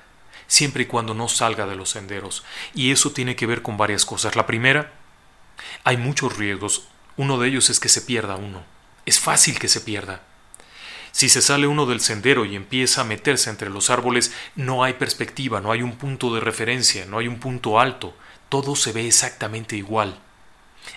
siempre 0.47 0.85
y 0.85 0.87
cuando 0.87 1.12
no 1.12 1.29
salga 1.29 1.67
de 1.67 1.76
los 1.76 1.91
senderos. 1.91 2.43
Y 2.73 2.91
eso 2.91 3.12
tiene 3.12 3.37
que 3.37 3.45
ver 3.45 3.61
con 3.61 3.76
varias 3.76 4.07
cosas. 4.07 4.35
La 4.35 4.47
primera, 4.47 4.91
hay 5.85 5.99
muchos 5.99 6.38
riesgos. 6.38 6.88
Uno 7.19 7.38
de 7.38 7.49
ellos 7.49 7.69
es 7.69 7.81
que 7.81 7.91
se 7.91 8.00
pierda 8.00 8.37
uno. 8.37 8.64
Es 9.05 9.21
fácil 9.21 9.59
que 9.59 9.69
se 9.69 9.83
pierda. 9.83 10.23
Si 11.11 11.29
se 11.29 11.43
sale 11.43 11.67
uno 11.67 11.85
del 11.85 12.00
sendero 12.00 12.47
y 12.47 12.57
empieza 12.57 13.02
a 13.02 13.05
meterse 13.05 13.50
entre 13.50 13.69
los 13.69 13.91
árboles, 13.91 14.33
no 14.57 14.85
hay 14.85 14.95
perspectiva, 14.95 15.61
no 15.61 15.71
hay 15.71 15.83
un 15.83 15.99
punto 15.99 16.35
de 16.35 16.41
referencia, 16.41 17.05
no 17.05 17.19
hay 17.19 17.29
un 17.29 17.41
punto 17.41 17.79
alto, 17.79 18.17
todo 18.49 18.75
se 18.75 18.93
ve 18.93 19.07
exactamente 19.07 19.76
igual. 19.76 20.19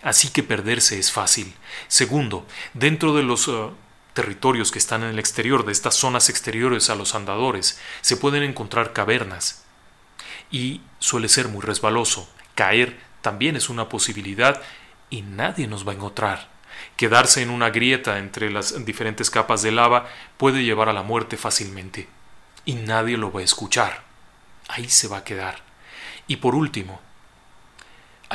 Así 0.01 0.29
que 0.29 0.43
perderse 0.43 0.99
es 0.99 1.11
fácil. 1.11 1.53
Segundo, 1.87 2.45
dentro 2.73 3.15
de 3.15 3.23
los 3.23 3.47
uh, 3.47 3.71
territorios 4.13 4.71
que 4.71 4.79
están 4.79 5.03
en 5.03 5.09
el 5.09 5.19
exterior, 5.19 5.65
de 5.65 5.71
estas 5.71 5.95
zonas 5.95 6.29
exteriores 6.29 6.89
a 6.89 6.95
los 6.95 7.15
andadores, 7.15 7.79
se 8.01 8.17
pueden 8.17 8.43
encontrar 8.43 8.93
cavernas. 8.93 9.65
Y 10.51 10.81
suele 10.99 11.29
ser 11.29 11.47
muy 11.47 11.61
resbaloso. 11.61 12.29
Caer 12.55 12.99
también 13.21 13.55
es 13.55 13.69
una 13.69 13.89
posibilidad 13.89 14.61
y 15.09 15.21
nadie 15.21 15.67
nos 15.67 15.87
va 15.87 15.91
a 15.91 15.95
encontrar. 15.95 16.49
Quedarse 16.95 17.41
en 17.41 17.49
una 17.49 17.69
grieta 17.69 18.19
entre 18.19 18.49
las 18.49 18.85
diferentes 18.85 19.29
capas 19.29 19.61
de 19.61 19.71
lava 19.71 20.07
puede 20.37 20.63
llevar 20.63 20.89
a 20.89 20.93
la 20.93 21.03
muerte 21.03 21.37
fácilmente, 21.37 22.07
y 22.65 22.75
nadie 22.75 23.17
lo 23.17 23.31
va 23.31 23.41
a 23.41 23.43
escuchar. 23.43 24.03
Ahí 24.67 24.89
se 24.89 25.07
va 25.07 25.17
a 25.17 25.23
quedar. 25.23 25.63
Y 26.27 26.37
por 26.37 26.55
último, 26.55 27.01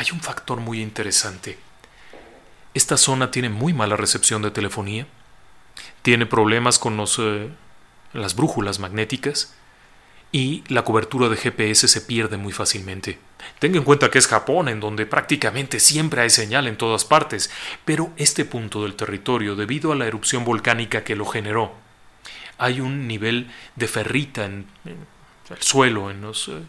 hay 0.00 0.07
un 0.12 0.21
factor 0.21 0.61
muy 0.61 0.80
interesante. 0.80 1.59
Esta 2.73 2.97
zona 2.97 3.30
tiene 3.30 3.50
muy 3.50 3.75
mala 3.75 3.97
recepción 3.97 4.40
de 4.40 4.50
telefonía, 4.50 5.07
tiene 6.00 6.25
problemas 6.25 6.78
con 6.78 6.97
los, 6.97 7.19
eh, 7.19 7.50
las 8.14 8.35
brújulas 8.35 8.78
magnéticas, 8.78 9.54
y 10.33 10.64
la 10.69 10.85
cobertura 10.85 11.28
de 11.28 11.37
GPS 11.37 11.86
se 11.86 12.00
pierde 12.00 12.39
muy 12.39 12.54
fácilmente. 12.54 13.19
Tenga 13.58 13.76
en 13.76 13.84
cuenta 13.84 14.10
que 14.10 14.19
es 14.19 14.26
Japón, 14.26 14.71
en 14.71 14.80
donde 14.80 15.04
prácticamente 15.04 15.80
siempre 15.80 16.23
hay 16.23 16.30
señal 16.30 16.67
en 16.67 16.78
todas 16.78 17.04
partes, 17.04 17.50
pero 17.84 18.10
este 18.17 18.47
punto 18.47 18.84
del 18.84 18.95
territorio, 18.95 19.54
debido 19.54 19.93
a 19.93 19.97
la 19.97 20.06
erupción 20.06 20.47
volcánica 20.47 21.04
que 21.04 21.15
lo 21.15 21.26
generó, 21.26 21.75
hay 22.56 22.80
un 22.80 23.06
nivel 23.06 23.50
de 23.76 23.86
ferrita 23.86 24.47
en, 24.47 24.67
el 24.86 25.63
suelo, 25.63 26.10
en 26.10 26.23
las 26.23 26.49
eh, 26.49 26.63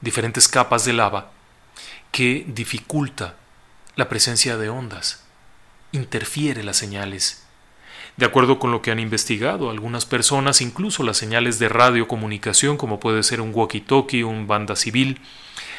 diferentes 0.00 0.48
capas 0.48 0.84
de 0.84 0.94
lava, 0.94 1.30
que 2.12 2.44
dificulta 2.46 3.36
la 3.96 4.08
presencia 4.08 4.56
de 4.56 4.68
ondas, 4.68 5.24
interfiere 5.90 6.62
las 6.62 6.76
señales 6.76 7.42
de 8.16 8.26
acuerdo 8.26 8.58
con 8.58 8.70
lo 8.70 8.82
que 8.82 8.90
han 8.90 8.98
investigado 8.98 9.70
algunas 9.70 10.04
personas, 10.04 10.60
incluso 10.60 11.02
las 11.02 11.16
señales 11.16 11.58
de 11.58 11.68
radiocomunicación, 11.68 12.76
como 12.76 13.00
puede 13.00 13.22
ser 13.22 13.40
un 13.40 13.54
walkie-talkie, 13.54 14.24
un 14.24 14.46
banda 14.46 14.76
civil, 14.76 15.20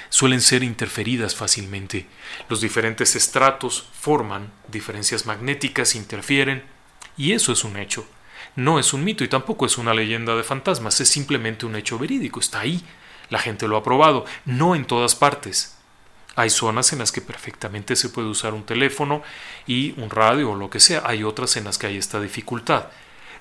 suelen 0.10 0.42
ser 0.42 0.64
interferidas 0.64 1.36
fácilmente. 1.36 2.08
Los 2.50 2.62
diferentes 2.62 3.16
estratos 3.16 3.88
forman 3.94 4.52
diferencias 4.68 5.26
magnéticas, 5.26 5.96
interfieren, 5.96 6.64
y 7.18 7.34
eso 7.34 7.52
es 7.52 7.64
un 7.64 7.78
hecho. 7.78 8.08
No 8.56 8.80
es 8.80 8.94
un 8.94 9.04
mito 9.04 9.24
y 9.24 9.28
tampoco 9.28 9.66
es 9.66 9.78
una 9.78 9.94
leyenda 9.94 10.36
de 10.36 10.44
fantasmas, 10.44 11.00
es 11.02 11.10
simplemente 11.10 11.66
un 11.66 11.76
hecho 11.76 12.00
verídico, 12.00 12.40
está 12.40 12.62
ahí. 12.62 12.84
La 13.30 13.40
gente 13.40 13.68
lo 13.68 13.78
ha 13.78 13.84
probado, 13.84 14.26
no 14.46 14.76
en 14.76 14.86
todas 14.86 15.16
partes. 15.16 15.78
Hay 16.36 16.50
zonas 16.50 16.92
en 16.94 17.00
las 17.00 17.12
que 17.12 17.22
perfectamente 17.22 17.96
se 17.96 18.10
puede 18.10 18.28
usar 18.28 18.54
un 18.54 18.66
teléfono 18.66 19.22
y 19.68 20.00
un 20.02 20.10
radio 20.10 20.52
o 20.52 20.56
lo 20.56 20.70
que 20.70 20.80
sea. 20.80 21.04
Hay 21.06 21.24
otras 21.24 21.58
en 21.58 21.66
las 21.66 21.78
que 21.78 21.88
hay 21.88 21.98
esta 21.98 22.20
dificultad. 22.20 22.88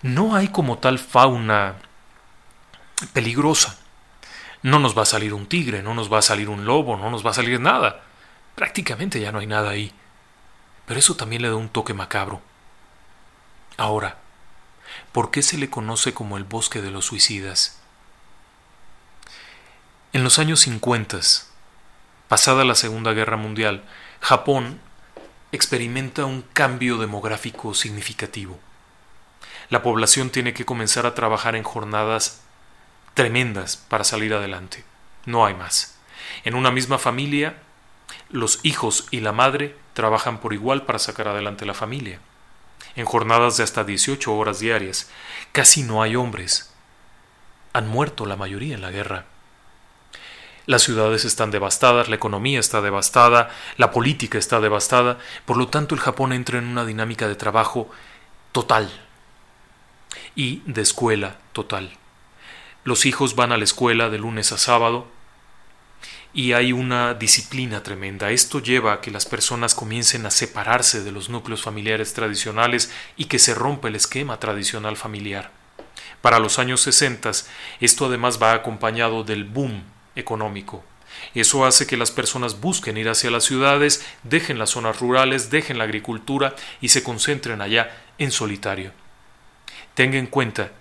No 0.03 0.35
hay 0.35 0.49
como 0.49 0.79
tal 0.79 0.99
fauna 0.99 1.77
peligrosa. 3.13 3.79
No 4.63 4.79
nos 4.79 4.97
va 4.97 5.03
a 5.03 5.07
salir 5.07 5.33
un 5.33 5.47
tigre, 5.47 5.83
no 5.83 5.95
nos 5.95 6.13
va 6.13 6.19
a 6.19 6.23
salir 6.23 6.49
un 6.49 6.65
lobo, 6.65 6.97
no 6.97 7.11
nos 7.11 7.25
va 7.25 7.31
a 7.31 7.35
salir 7.35 7.61
nada. 7.61 8.03
Prácticamente 8.55 9.21
ya 9.21 9.33
no 9.33 9.39
hay 9.39 9.47
nada 9.47 9.71
ahí. 9.71 9.93
Pero 10.87 11.01
eso 11.01 11.17
también 11.17 11.43
le 11.43 11.49
da 11.49 11.57
un 11.57 11.69
toque 11.69 11.95
macabro. 11.95 12.43
Ahora, 13.77 14.19
¿por 15.13 15.31
qué 15.31 15.43
se 15.43 15.57
le 15.57 15.71
conoce 15.71 16.13
como 16.13 16.37
el 16.37 16.45
bosque 16.45 16.83
de 16.83 16.91
los 16.91 17.07
suicidas? 17.07 17.81
En 20.13 20.23
los 20.23 20.39
años 20.39 20.61
50, 20.61 21.21
Pasada 22.33 22.65
la 22.65 22.75
Segunda 22.75 23.13
Guerra 23.13 23.37
Mundial, 23.37 23.83
Japón 24.23 24.81
experimenta 25.53 26.25
un 26.25 26.41
cambio 26.41 26.97
demográfico 26.97 27.75
significativo. 27.75 28.59
La 29.69 29.83
población 29.83 30.31
tiene 30.31 30.55
que 30.55 30.65
comenzar 30.65 31.05
a 31.05 31.15
trabajar 31.15 31.57
en 31.57 31.63
jornadas 31.63 32.41
tremendas 33.13 33.77
para 33.77 34.05
salir 34.05 34.33
adelante. 34.33 34.83
No 35.27 35.45
hay 35.45 35.53
más. 35.53 35.99
En 36.45 36.55
una 36.55 36.71
misma 36.71 36.97
familia, 36.97 37.57
los 38.31 38.61
hijos 38.63 39.09
y 39.11 39.21
la 39.21 39.33
madre 39.33 39.77
trabajan 39.93 40.41
por 40.41 40.55
igual 40.55 40.87
para 40.87 40.99
sacar 40.99 41.29
adelante 41.29 41.67
la 41.67 41.75
familia. 41.75 42.19
En 42.97 43.05
jornadas 43.05 43.59
de 43.59 43.65
hasta 43.65 43.85
18 43.85 44.35
horas 44.35 44.59
diarias. 44.59 45.11
Casi 45.53 45.83
no 45.83 46.01
hay 46.01 46.17
hombres. 46.17 46.73
Han 47.75 47.89
muerto 47.89 48.25
la 48.25 48.37
mayoría 48.37 48.75
en 48.75 48.81
la 48.81 48.91
guerra. 48.91 49.27
Las 50.67 50.83
ciudades 50.83 51.25
están 51.25 51.51
devastadas, 51.51 52.09
la 52.09 52.15
economía 52.15 52.61
está 52.61 52.81
devastada, 52.81 53.51
la 53.79 53.91
política 53.91 54.39
está 54.39 54.61
devastada, 54.61 55.19
por 55.45 55.57
lo 55.57 55.69
tanto 55.69 55.95
el 55.95 56.01
Japón 56.01 56.33
entra 56.33 56.59
en 56.59 56.67
una 56.67 56.85
dinámica 56.85 57.27
de 57.27 57.35
trabajo 57.35 57.91
total 58.53 58.89
y 60.37 60.63
de 60.67 60.83
escuela 60.83 61.39
total. 61.53 61.99
Los 62.85 63.07
hijos 63.07 63.35
van 63.35 63.51
a 63.51 63.57
la 63.57 63.65
escuela 63.65 64.09
de 64.09 64.19
lunes 64.19 64.53
a 64.53 64.59
sábado 64.59 65.09
y 66.33 66.53
hay 66.53 66.73
una 66.73 67.15
disciplina 67.15 67.83
tremenda. 67.83 68.31
Esto 68.31 68.61
lleva 68.61 68.93
a 68.93 69.01
que 69.01 69.11
las 69.11 69.27
personas 69.27 69.75
comiencen 69.75 70.27
a 70.27 70.31
separarse 70.31 71.03
de 71.03 71.13
los 71.13 71.29
núcleos 71.29 71.63
familiares 71.63 72.15
tradicionales 72.15 72.93
y 73.17 73.25
que 73.25 73.41
se 73.41 73.55
rompa 73.55 73.89
el 73.89 73.97
esquema 73.97 74.39
tradicional 74.39 74.97
familiar. 74.97 75.51
Para 76.21 76.39
los 76.39 76.61
años 76.61 76.81
60, 76.83 77.33
esto 77.81 78.07
además 78.07 78.41
va 78.41 78.53
acompañado 78.53 79.25
del 79.25 79.45
boom 79.45 79.83
económico. 80.17 80.85
Eso 81.35 81.65
hace 81.65 81.87
que 81.87 81.97
las 81.97 82.11
personas 82.11 82.61
busquen 82.61 82.97
ir 82.97 83.09
hacia 83.09 83.31
las 83.31 83.45
ciudades, 83.45 84.05
dejen 84.23 84.59
las 84.59 84.71
zonas 84.71 85.01
rurales, 85.01 85.51
dejen 85.51 85.79
la 85.79 85.85
agricultura 85.85 86.55
y 86.81 86.89
se 86.89 87.03
concentren 87.03 87.61
allá 87.61 87.91
en 88.19 88.31
solitario. 88.31 88.93
Tenga 89.95 90.19
en 90.19 90.27
cuenta 90.27 90.73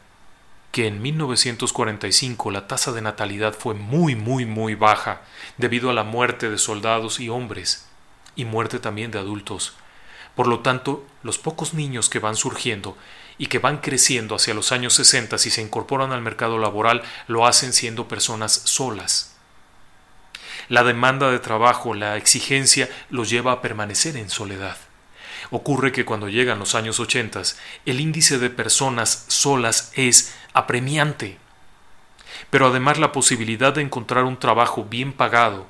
que 0.72 0.88
en 0.88 1.02
1945 1.02 2.50
la 2.52 2.68
tasa 2.68 2.94
de 2.94 3.02
natalidad 3.02 3.54
fue 3.54 3.74
muy, 3.74 4.16
muy, 4.16 4.46
muy 4.46 4.76
baja 4.76 5.22
debido 5.58 5.90
a 5.90 5.94
la 5.94 6.04
muerte 6.04 6.50
de 6.50 6.58
soldados 6.58 7.20
y 7.20 7.28
hombres 7.28 7.88
y 8.36 8.46
muerte 8.46 8.80
también 8.80 9.12
de 9.12 9.20
adultos. 9.20 9.76
Por 10.36 10.48
lo 10.48 10.60
tanto, 10.60 11.06
los 11.24 11.38
pocos 11.38 11.74
niños 11.74 12.10
que 12.10 12.20
van 12.20 12.36
surgiendo 12.36 12.98
y 13.38 13.48
que 13.48 13.60
van 13.60 13.78
creciendo 13.78 14.36
hacia 14.36 14.54
los 14.54 14.72
años 14.72 14.94
60 14.94 15.36
y 15.36 15.50
se 15.50 15.62
incorporan 15.62 16.12
al 16.12 16.22
mercado 16.22 16.58
laboral 16.58 17.02
lo 17.28 17.46
hacen 17.46 17.74
siendo 17.74 18.08
personas 18.08 18.54
solas. 18.66 19.36
La 20.70 20.84
demanda 20.84 21.32
de 21.32 21.40
trabajo, 21.40 21.94
la 21.94 22.18
exigencia 22.18 22.90
los 23.10 23.30
lleva 23.30 23.52
a 23.52 23.62
permanecer 23.62 24.16
en 24.16 24.30
soledad. 24.30 24.78
Ocurre 25.50 25.92
que 25.92 26.06
cuando 26.06 26.30
llegan 26.30 26.60
los 26.60 26.76
años 26.76 27.00
80, 27.00 27.42
el 27.86 28.00
índice 28.00 28.38
de 28.38 28.50
personas 28.50 29.26
solas 29.28 29.92
es 29.96 30.34
apremiante. 30.54 31.38
Pero 32.50 32.68
además 32.68 33.00
la 33.00 33.12
posibilidad 33.12 33.74
de 33.74 33.82
encontrar 33.82 34.24
un 34.24 34.38
trabajo 34.38 34.86
bien 34.86 35.14
pagado 35.14 35.68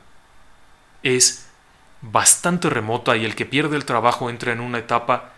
es 1.03 1.40
bastante 2.01 2.69
remota 2.69 3.15
y 3.15 3.25
el 3.25 3.35
que 3.35 3.45
pierde 3.45 3.75
el 3.75 3.85
trabajo 3.85 4.29
entra 4.29 4.51
en 4.51 4.59
una 4.59 4.79
etapa 4.79 5.33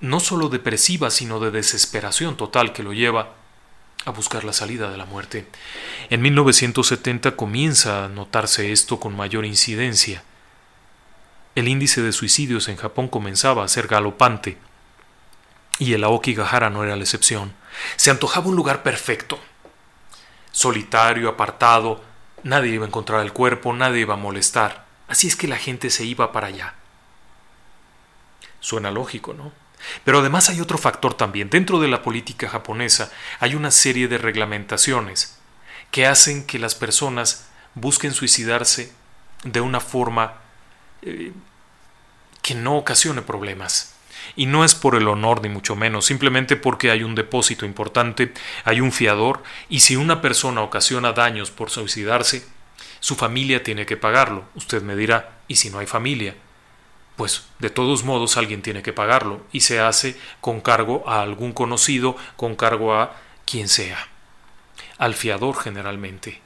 no 0.00 0.20
solo 0.20 0.48
depresiva, 0.48 1.10
sino 1.10 1.40
de 1.40 1.50
desesperación 1.50 2.36
total 2.36 2.72
que 2.72 2.82
lo 2.82 2.92
lleva 2.92 3.34
a 4.04 4.10
buscar 4.10 4.44
la 4.44 4.52
salida 4.52 4.90
de 4.90 4.96
la 4.96 5.04
muerte. 5.04 5.48
En 6.10 6.22
1970 6.22 7.36
comienza 7.36 8.04
a 8.04 8.08
notarse 8.08 8.72
esto 8.72 9.00
con 9.00 9.16
mayor 9.16 9.44
incidencia. 9.44 10.22
El 11.54 11.68
índice 11.68 12.02
de 12.02 12.12
suicidios 12.12 12.68
en 12.68 12.76
Japón 12.76 13.08
comenzaba 13.08 13.64
a 13.64 13.68
ser 13.68 13.88
galopante, 13.88 14.58
y 15.78 15.92
el 15.92 16.04
Aokigahara 16.04 16.70
no 16.70 16.84
era 16.84 16.96
la 16.96 17.02
excepción. 17.02 17.54
Se 17.96 18.10
antojaba 18.10 18.48
un 18.48 18.56
lugar 18.56 18.82
perfecto. 18.82 19.38
Solitario, 20.52 21.28
apartado, 21.28 22.02
nadie 22.42 22.72
iba 22.72 22.84
a 22.84 22.88
encontrar 22.88 23.20
el 23.22 23.32
cuerpo, 23.32 23.72
nadie 23.72 24.00
iba 24.00 24.14
a 24.14 24.18
molestar. 24.18 24.85
Así 25.08 25.26
es 25.26 25.36
que 25.36 25.48
la 25.48 25.56
gente 25.56 25.90
se 25.90 26.04
iba 26.04 26.32
para 26.32 26.48
allá. 26.48 26.74
Suena 28.60 28.90
lógico, 28.90 29.34
¿no? 29.34 29.52
Pero 30.04 30.18
además 30.20 30.48
hay 30.48 30.60
otro 30.60 30.78
factor 30.78 31.14
también. 31.14 31.50
Dentro 31.50 31.80
de 31.80 31.88
la 31.88 32.02
política 32.02 32.48
japonesa 32.48 33.12
hay 33.38 33.54
una 33.54 33.70
serie 33.70 34.08
de 34.08 34.18
reglamentaciones 34.18 35.38
que 35.90 36.06
hacen 36.06 36.44
que 36.44 36.58
las 36.58 36.74
personas 36.74 37.48
busquen 37.74 38.12
suicidarse 38.12 38.92
de 39.44 39.60
una 39.60 39.80
forma 39.80 40.34
eh, 41.02 41.32
que 42.42 42.54
no 42.54 42.76
ocasione 42.76 43.22
problemas. 43.22 43.94
Y 44.34 44.46
no 44.46 44.64
es 44.64 44.74
por 44.74 44.96
el 44.96 45.06
honor 45.06 45.42
ni 45.42 45.48
mucho 45.48 45.76
menos, 45.76 46.06
simplemente 46.06 46.56
porque 46.56 46.90
hay 46.90 47.04
un 47.04 47.14
depósito 47.14 47.64
importante, 47.64 48.32
hay 48.64 48.80
un 48.80 48.90
fiador, 48.90 49.42
y 49.68 49.80
si 49.80 49.94
una 49.94 50.20
persona 50.20 50.62
ocasiona 50.62 51.12
daños 51.12 51.50
por 51.52 51.70
suicidarse, 51.70 52.46
su 53.06 53.14
familia 53.14 53.62
tiene 53.62 53.86
que 53.86 53.96
pagarlo. 53.96 54.46
Usted 54.56 54.82
me 54.82 54.96
dirá, 54.96 55.38
¿y 55.46 55.54
si 55.54 55.70
no 55.70 55.78
hay 55.78 55.86
familia? 55.86 56.34
Pues 57.14 57.46
de 57.60 57.70
todos 57.70 58.02
modos 58.02 58.36
alguien 58.36 58.62
tiene 58.62 58.82
que 58.82 58.92
pagarlo 58.92 59.42
y 59.52 59.60
se 59.60 59.78
hace 59.78 60.18
con 60.40 60.60
cargo 60.60 61.08
a 61.08 61.22
algún 61.22 61.52
conocido, 61.52 62.16
con 62.34 62.56
cargo 62.56 62.96
a 62.96 63.14
quien 63.44 63.68
sea. 63.68 64.08
Al 64.98 65.14
fiador 65.14 65.56
generalmente. 65.56 66.40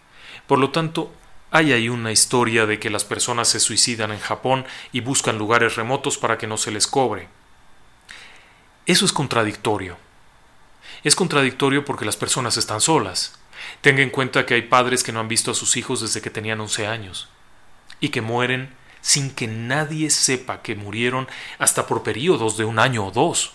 Por 0.47 0.59
lo 0.59 0.69
tanto, 0.69 1.11
hay 1.51 1.73
ahí 1.73 1.89
una 1.89 2.13
historia 2.13 2.67
de 2.67 2.79
que 2.79 2.91
las 2.91 3.07
personas 3.07 3.49
se 3.49 3.59
suicidan 3.59 4.13
en 4.13 4.21
Japón 4.21 4.67
y 4.93 5.01
buscan 5.01 5.39
lugares 5.39 5.77
remotos 5.77 6.19
para 6.19 6.37
que 6.37 6.47
no 6.47 6.59
se 6.59 6.73
les 6.73 6.87
cobre. 6.87 7.29
Eso 8.85 9.07
es 9.07 9.15
contradictorio. 9.15 9.97
Es 11.05 11.17
contradictorio 11.17 11.87
porque 11.87 12.05
las 12.05 12.19
personas 12.19 12.59
están 12.59 12.83
solas. 12.83 13.40
Tenga 13.81 14.03
en 14.03 14.11
cuenta 14.11 14.45
que 14.45 14.55
hay 14.55 14.63
padres 14.63 15.03
que 15.03 15.13
no 15.13 15.21
han 15.21 15.29
visto 15.29 15.51
a 15.51 15.55
sus 15.55 15.77
hijos 15.77 16.01
desde 16.01 16.21
que 16.21 16.31
tenían 16.31 16.61
11 16.61 16.87
años 16.87 17.29
y 18.01 18.11
que 18.11 18.21
mueren 18.21 18.75
sin 19.01 19.31
que 19.31 19.47
nadie 19.47 20.11
sepa 20.11 20.63
que 20.63 20.75
murieron 20.75 21.29
hasta 21.59 21.87
por 21.87 22.03
periodos 22.03 22.57
de 22.57 22.65
un 22.65 22.79
año 22.79 23.07
o 23.07 23.11
dos, 23.11 23.53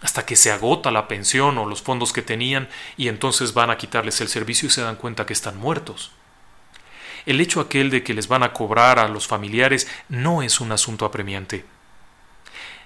hasta 0.00 0.26
que 0.26 0.36
se 0.36 0.52
agota 0.52 0.90
la 0.90 1.08
pensión 1.08 1.58
o 1.58 1.66
los 1.66 1.82
fondos 1.82 2.12
que 2.12 2.22
tenían 2.22 2.68
y 2.96 3.08
entonces 3.08 3.54
van 3.54 3.70
a 3.70 3.76
quitarles 3.76 4.20
el 4.20 4.28
servicio 4.28 4.68
y 4.68 4.70
se 4.70 4.82
dan 4.82 4.96
cuenta 4.96 5.26
que 5.26 5.32
están 5.32 5.58
muertos. 5.58 6.12
El 7.26 7.40
hecho 7.40 7.60
aquel 7.60 7.90
de 7.90 8.04
que 8.04 8.14
les 8.14 8.28
van 8.28 8.42
a 8.42 8.52
cobrar 8.52 8.98
a 8.98 9.08
los 9.08 9.26
familiares 9.26 9.88
no 10.08 10.42
es 10.42 10.60
un 10.60 10.72
asunto 10.72 11.06
apremiante. 11.06 11.64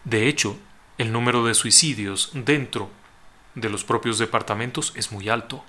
De 0.05 0.29
hecho, 0.29 0.57
el 0.97 1.13
número 1.13 1.45
de 1.45 1.55
suicidios 1.55 2.31
dentro 2.33 2.89
de 3.57 3.69
los 3.69 3.83
propios 3.83 4.19
departamentos 4.19 4.93
es 4.95 5.11
muy 5.11 5.29
alto. 5.29 5.65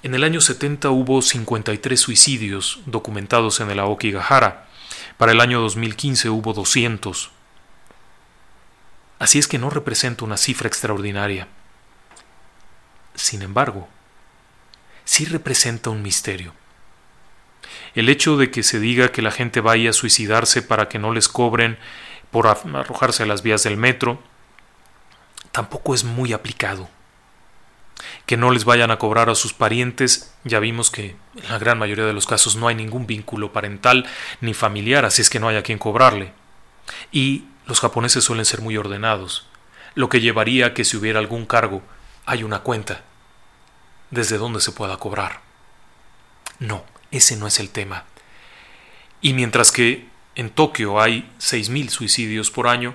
En 0.00 0.14
el 0.14 0.22
año 0.22 0.40
70 0.40 0.90
hubo 0.90 1.22
53 1.22 2.00
suicidios 2.00 2.78
documentados 2.86 3.58
en 3.58 3.70
el 3.70 3.80
Aokigahara. 3.80 4.68
Para 5.16 5.32
el 5.32 5.40
año 5.40 5.60
2015 5.60 6.30
hubo 6.30 6.52
200. 6.52 7.32
Así 9.18 9.40
es 9.40 9.48
que 9.48 9.58
no 9.58 9.70
representa 9.70 10.24
una 10.24 10.36
cifra 10.36 10.68
extraordinaria. 10.68 11.48
Sin 13.16 13.42
embargo, 13.42 13.88
sí 15.04 15.24
representa 15.24 15.90
un 15.90 16.02
misterio. 16.02 16.54
El 17.96 18.08
hecho 18.08 18.36
de 18.36 18.52
que 18.52 18.62
se 18.62 18.78
diga 18.78 19.10
que 19.10 19.20
la 19.20 19.32
gente 19.32 19.60
vaya 19.60 19.90
a 19.90 19.94
suicidarse 19.94 20.62
para 20.62 20.88
que 20.88 21.00
no 21.00 21.12
les 21.12 21.28
cobren 21.28 21.76
por 22.30 22.46
arrojarse 22.46 23.24
a 23.24 23.26
las 23.26 23.42
vías 23.42 23.64
del 23.64 23.76
metro, 23.76 24.22
tampoco 25.50 25.92
es 25.92 26.04
muy 26.04 26.32
aplicado 26.32 26.88
que 28.26 28.36
no 28.36 28.50
les 28.50 28.64
vayan 28.64 28.90
a 28.90 28.98
cobrar 28.98 29.30
a 29.30 29.34
sus 29.34 29.52
parientes. 29.52 30.32
Ya 30.44 30.60
vimos 30.60 30.90
que 30.90 31.16
en 31.36 31.48
la 31.48 31.58
gran 31.58 31.78
mayoría 31.78 32.04
de 32.04 32.12
los 32.12 32.26
casos 32.26 32.56
no 32.56 32.68
hay 32.68 32.74
ningún 32.74 33.06
vínculo 33.06 33.52
parental 33.52 34.06
ni 34.40 34.54
familiar, 34.54 35.04
así 35.04 35.22
es 35.22 35.30
que 35.30 35.40
no 35.40 35.48
hay 35.48 35.56
a 35.56 35.62
quien 35.62 35.78
cobrarle. 35.78 36.32
Y 37.12 37.44
los 37.66 37.80
japoneses 37.80 38.24
suelen 38.24 38.44
ser 38.44 38.60
muy 38.60 38.76
ordenados, 38.76 39.46
lo 39.94 40.08
que 40.08 40.20
llevaría 40.20 40.66
a 40.66 40.74
que 40.74 40.84
si 40.84 40.96
hubiera 40.96 41.18
algún 41.18 41.46
cargo, 41.46 41.82
hay 42.26 42.44
una 42.44 42.60
cuenta 42.60 43.02
desde 44.10 44.38
donde 44.38 44.60
se 44.60 44.72
pueda 44.72 44.96
cobrar. 44.96 45.40
No, 46.58 46.84
ese 47.10 47.36
no 47.36 47.46
es 47.46 47.60
el 47.60 47.70
tema. 47.70 48.04
Y 49.20 49.32
mientras 49.32 49.72
que 49.72 50.08
en 50.34 50.50
Tokio 50.50 51.00
hay 51.00 51.30
6.000 51.40 51.88
suicidios 51.88 52.50
por 52.50 52.68
año, 52.68 52.94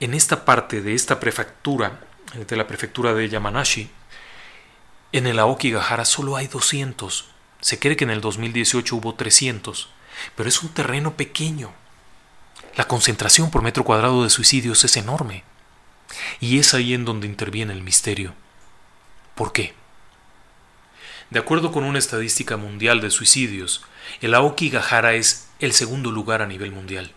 en 0.00 0.14
esta 0.14 0.44
parte 0.44 0.82
de 0.82 0.94
esta 0.94 1.20
prefectura, 1.20 2.00
de 2.34 2.56
la 2.56 2.66
prefectura 2.66 3.14
de 3.14 3.28
Yamanashi, 3.28 3.90
en 5.12 5.26
el 5.26 5.38
Aokigahara 5.38 6.06
solo 6.06 6.36
hay 6.36 6.46
200. 6.46 7.26
Se 7.60 7.78
cree 7.78 7.96
que 7.96 8.04
en 8.04 8.10
el 8.10 8.22
2018 8.22 8.96
hubo 8.96 9.14
300, 9.14 9.90
pero 10.34 10.48
es 10.48 10.62
un 10.62 10.70
terreno 10.70 11.16
pequeño. 11.16 11.72
La 12.76 12.88
concentración 12.88 13.50
por 13.50 13.62
metro 13.62 13.84
cuadrado 13.84 14.24
de 14.24 14.30
suicidios 14.30 14.84
es 14.84 14.96
enorme. 14.96 15.44
Y 16.40 16.58
es 16.58 16.72
ahí 16.72 16.94
en 16.94 17.04
donde 17.04 17.26
interviene 17.26 17.74
el 17.74 17.82
misterio. 17.82 18.34
¿Por 19.34 19.52
qué? 19.52 19.74
De 21.28 21.38
acuerdo 21.38 21.72
con 21.72 21.84
una 21.84 21.98
estadística 21.98 22.56
mundial 22.56 23.00
de 23.00 23.10
suicidios, 23.10 23.84
el 24.22 24.34
Aokigahara 24.34 25.14
es 25.14 25.48
el 25.60 25.72
segundo 25.72 26.10
lugar 26.10 26.40
a 26.40 26.46
nivel 26.46 26.72
mundial. 26.72 27.12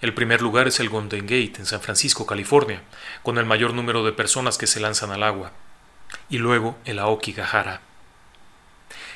El 0.00 0.14
primer 0.14 0.42
lugar 0.42 0.68
es 0.68 0.80
el 0.80 0.88
Golden 0.88 1.26
Gate 1.26 1.54
en 1.58 1.66
San 1.66 1.80
Francisco, 1.80 2.26
California, 2.26 2.82
con 3.22 3.38
el 3.38 3.46
mayor 3.46 3.74
número 3.74 4.04
de 4.04 4.12
personas 4.12 4.58
que 4.58 4.66
se 4.66 4.80
lanzan 4.80 5.10
al 5.10 5.22
agua 5.22 5.52
y 6.28 6.38
luego 6.38 6.78
el 6.84 6.98
Aokigahara. 6.98 7.80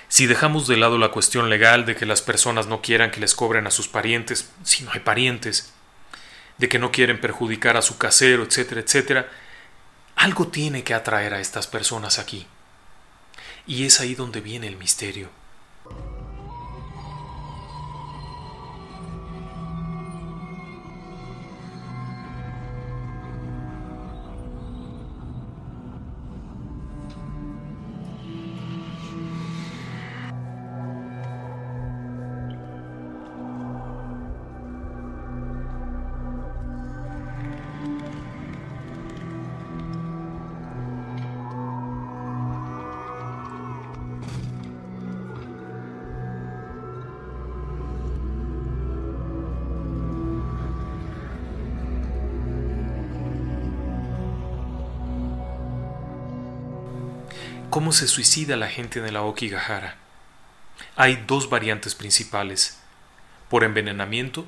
Si 0.09 0.27
dejamos 0.27 0.69
de 0.69 0.77
lado 0.77 0.99
la 0.99 1.11
cuestión 1.11 1.51
legal 1.51 1.85
de 1.85 1.97
que 1.97 2.07
las 2.07 2.23
personas 2.23 2.67
no 2.67 2.81
quieran 2.81 3.11
que 3.11 3.21
les 3.21 3.35
cobren 3.35 3.67
a 3.67 3.71
sus 3.71 3.89
parientes, 3.89 4.51
si 4.63 4.85
no 4.85 4.93
hay 4.93 5.01
parientes, 5.01 5.73
de 6.59 6.69
que 6.69 6.79
no 6.79 6.93
quieren 6.93 7.21
perjudicar 7.21 7.77
a 7.77 7.83
su 7.83 7.99
casero, 7.99 8.45
etcétera, 8.45 8.81
etcétera, 8.81 9.29
algo 10.15 10.49
tiene 10.49 10.85
que 10.85 10.95
atraer 10.95 11.35
a 11.35 11.41
estas 11.41 11.67
personas 11.67 12.19
aquí. 12.19 12.47
Y 13.67 13.85
es 13.85 14.01
ahí 14.01 14.15
donde 14.15 14.41
viene 14.41 14.69
el 14.69 14.77
misterio. 14.77 15.29
¿Cómo 57.77 57.93
se 57.93 58.09
suicida 58.09 58.57
la 58.57 58.69
gente 58.69 59.01
en 59.01 59.05
el 59.05 59.17
Aokigahara? 59.17 59.97
Hay 60.97 61.23
dos 61.27 61.51
variantes 61.51 61.95
principales, 61.95 62.79
por 63.51 63.65
envenenamiento 63.65 64.47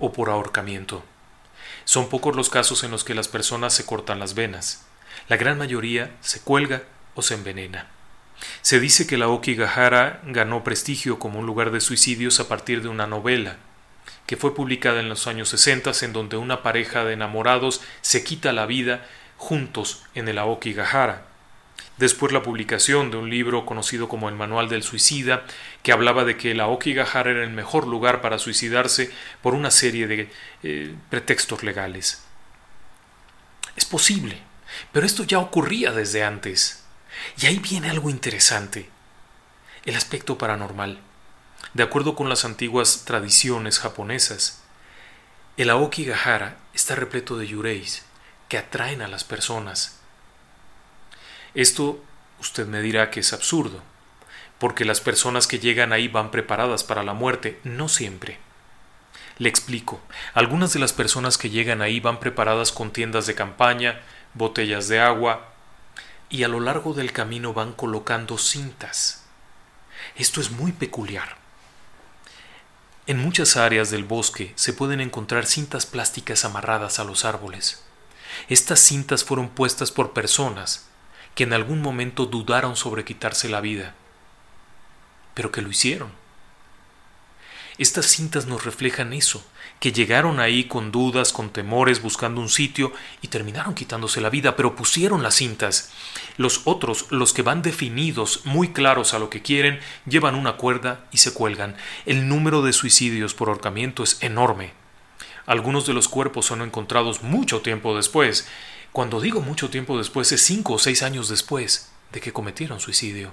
o 0.00 0.12
por 0.12 0.28
ahorcamiento. 0.28 1.04
Son 1.84 2.08
pocos 2.08 2.34
los 2.34 2.50
casos 2.50 2.82
en 2.82 2.90
los 2.90 3.04
que 3.04 3.14
las 3.14 3.28
personas 3.28 3.74
se 3.74 3.86
cortan 3.86 4.18
las 4.18 4.34
venas. 4.34 4.84
La 5.28 5.36
gran 5.36 5.56
mayoría 5.56 6.16
se 6.20 6.40
cuelga 6.40 6.82
o 7.14 7.22
se 7.22 7.34
envenena. 7.34 7.86
Se 8.60 8.80
dice 8.80 9.06
que 9.06 9.18
la 9.18 9.26
Aokigahara 9.26 10.20
ganó 10.24 10.64
prestigio 10.64 11.20
como 11.20 11.38
un 11.38 11.46
lugar 11.46 11.70
de 11.70 11.80
suicidios 11.80 12.40
a 12.40 12.48
partir 12.48 12.82
de 12.82 12.88
una 12.88 13.06
novela, 13.06 13.54
que 14.26 14.36
fue 14.36 14.56
publicada 14.56 14.98
en 14.98 15.08
los 15.08 15.28
años 15.28 15.50
60 15.50 15.92
en 16.02 16.12
donde 16.12 16.36
una 16.36 16.64
pareja 16.64 17.04
de 17.04 17.12
enamorados 17.12 17.82
se 18.00 18.24
quita 18.24 18.52
la 18.52 18.66
vida 18.66 19.06
juntos 19.36 20.02
en 20.16 20.26
el 20.26 20.38
Aokigahara. 20.38 21.27
Después 21.98 22.32
la 22.32 22.42
publicación 22.42 23.10
de 23.10 23.16
un 23.16 23.28
libro 23.28 23.66
conocido 23.66 24.08
como 24.08 24.28
el 24.28 24.36
Manual 24.36 24.68
del 24.68 24.84
Suicida, 24.84 25.44
que 25.82 25.90
hablaba 25.90 26.24
de 26.24 26.36
que 26.36 26.52
el 26.52 26.60
Aokigahara 26.60 27.32
era 27.32 27.42
el 27.42 27.50
mejor 27.50 27.88
lugar 27.88 28.20
para 28.20 28.38
suicidarse 28.38 29.10
por 29.42 29.54
una 29.54 29.72
serie 29.72 30.06
de 30.06 30.30
eh, 30.62 30.94
pretextos 31.10 31.64
legales. 31.64 32.22
Es 33.74 33.84
posible, 33.84 34.38
pero 34.92 35.06
esto 35.06 35.24
ya 35.24 35.40
ocurría 35.40 35.90
desde 35.90 36.22
antes. 36.22 36.84
Y 37.36 37.46
ahí 37.46 37.58
viene 37.58 37.90
algo 37.90 38.10
interesante, 38.10 38.88
el 39.84 39.96
aspecto 39.96 40.38
paranormal. 40.38 41.00
De 41.74 41.82
acuerdo 41.82 42.14
con 42.14 42.28
las 42.28 42.44
antiguas 42.44 43.04
tradiciones 43.06 43.80
japonesas, 43.80 44.62
el 45.56 45.70
Aokigahara 45.70 46.58
está 46.74 46.94
repleto 46.94 47.36
de 47.36 47.48
yureis 47.48 48.04
que 48.48 48.58
atraen 48.58 49.02
a 49.02 49.08
las 49.08 49.24
personas 49.24 49.97
esto 51.54 52.02
usted 52.40 52.66
me 52.66 52.80
dirá 52.80 53.10
que 53.10 53.20
es 53.20 53.32
absurdo, 53.32 53.82
porque 54.58 54.84
las 54.84 55.00
personas 55.00 55.46
que 55.46 55.58
llegan 55.58 55.92
ahí 55.92 56.08
van 56.08 56.30
preparadas 56.30 56.84
para 56.84 57.02
la 57.02 57.14
muerte, 57.14 57.60
no 57.64 57.88
siempre. 57.88 58.38
Le 59.38 59.48
explico, 59.48 60.00
algunas 60.34 60.72
de 60.72 60.80
las 60.80 60.92
personas 60.92 61.38
que 61.38 61.50
llegan 61.50 61.80
ahí 61.80 62.00
van 62.00 62.18
preparadas 62.18 62.72
con 62.72 62.92
tiendas 62.92 63.26
de 63.26 63.34
campaña, 63.34 64.00
botellas 64.34 64.88
de 64.88 65.00
agua, 65.00 65.52
y 66.28 66.42
a 66.42 66.48
lo 66.48 66.60
largo 66.60 66.92
del 66.92 67.12
camino 67.12 67.54
van 67.54 67.72
colocando 67.72 68.36
cintas. 68.36 69.24
Esto 70.16 70.40
es 70.40 70.50
muy 70.50 70.72
peculiar. 70.72 71.36
En 73.06 73.18
muchas 73.18 73.56
áreas 73.56 73.90
del 73.90 74.04
bosque 74.04 74.52
se 74.54 74.72
pueden 74.72 75.00
encontrar 75.00 75.46
cintas 75.46 75.86
plásticas 75.86 76.44
amarradas 76.44 76.98
a 76.98 77.04
los 77.04 77.24
árboles. 77.24 77.82
Estas 78.48 78.80
cintas 78.80 79.24
fueron 79.24 79.48
puestas 79.48 79.90
por 79.90 80.12
personas 80.12 80.88
que 81.38 81.44
en 81.44 81.52
algún 81.52 81.80
momento 81.80 82.26
dudaron 82.26 82.74
sobre 82.74 83.04
quitarse 83.04 83.48
la 83.48 83.60
vida, 83.60 83.94
pero 85.34 85.52
que 85.52 85.62
lo 85.62 85.70
hicieron. 85.70 86.10
Estas 87.78 88.06
cintas 88.06 88.46
nos 88.46 88.64
reflejan 88.64 89.12
eso, 89.12 89.46
que 89.78 89.92
llegaron 89.92 90.40
ahí 90.40 90.64
con 90.64 90.90
dudas, 90.90 91.32
con 91.32 91.50
temores, 91.50 92.02
buscando 92.02 92.40
un 92.40 92.48
sitio 92.48 92.92
y 93.22 93.28
terminaron 93.28 93.76
quitándose 93.76 94.20
la 94.20 94.30
vida, 94.30 94.56
pero 94.56 94.74
pusieron 94.74 95.22
las 95.22 95.36
cintas. 95.36 95.92
Los 96.38 96.62
otros, 96.64 97.06
los 97.10 97.32
que 97.32 97.42
van 97.42 97.62
definidos, 97.62 98.44
muy 98.44 98.72
claros 98.72 99.14
a 99.14 99.20
lo 99.20 99.30
que 99.30 99.40
quieren, 99.40 99.78
llevan 100.06 100.34
una 100.34 100.56
cuerda 100.56 101.04
y 101.12 101.18
se 101.18 101.32
cuelgan. 101.32 101.76
El 102.04 102.26
número 102.26 102.62
de 102.62 102.72
suicidios 102.72 103.34
por 103.34 103.48
ahorcamiento 103.48 104.02
es 104.02 104.20
enorme. 104.24 104.72
Algunos 105.46 105.86
de 105.86 105.94
los 105.94 106.08
cuerpos 106.08 106.46
son 106.46 106.62
encontrados 106.62 107.22
mucho 107.22 107.60
tiempo 107.60 107.94
después, 107.94 108.48
cuando 108.98 109.20
digo 109.20 109.40
mucho 109.42 109.70
tiempo 109.70 109.96
después, 109.96 110.32
es 110.32 110.42
cinco 110.42 110.72
o 110.72 110.78
seis 110.80 111.04
años 111.04 111.28
después 111.28 111.88
de 112.10 112.20
que 112.20 112.32
cometieron 112.32 112.80
suicidio. 112.80 113.32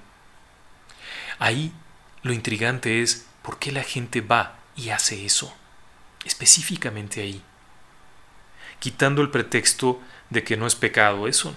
Ahí 1.39 1.73
lo 2.21 2.33
intrigante 2.33 3.01
es 3.01 3.25
por 3.41 3.57
qué 3.57 3.71
la 3.71 3.81
gente 3.81 4.21
va 4.21 4.59
y 4.75 4.89
hace 4.89 5.25
eso, 5.25 5.57
específicamente 6.23 7.23
ahí. 7.23 7.41
Quitando 8.77 9.23
el 9.23 9.31
pretexto 9.31 9.99
de 10.29 10.43
que 10.43 10.55
no 10.55 10.67
es 10.67 10.75
pecado, 10.75 11.27
eso 11.27 11.55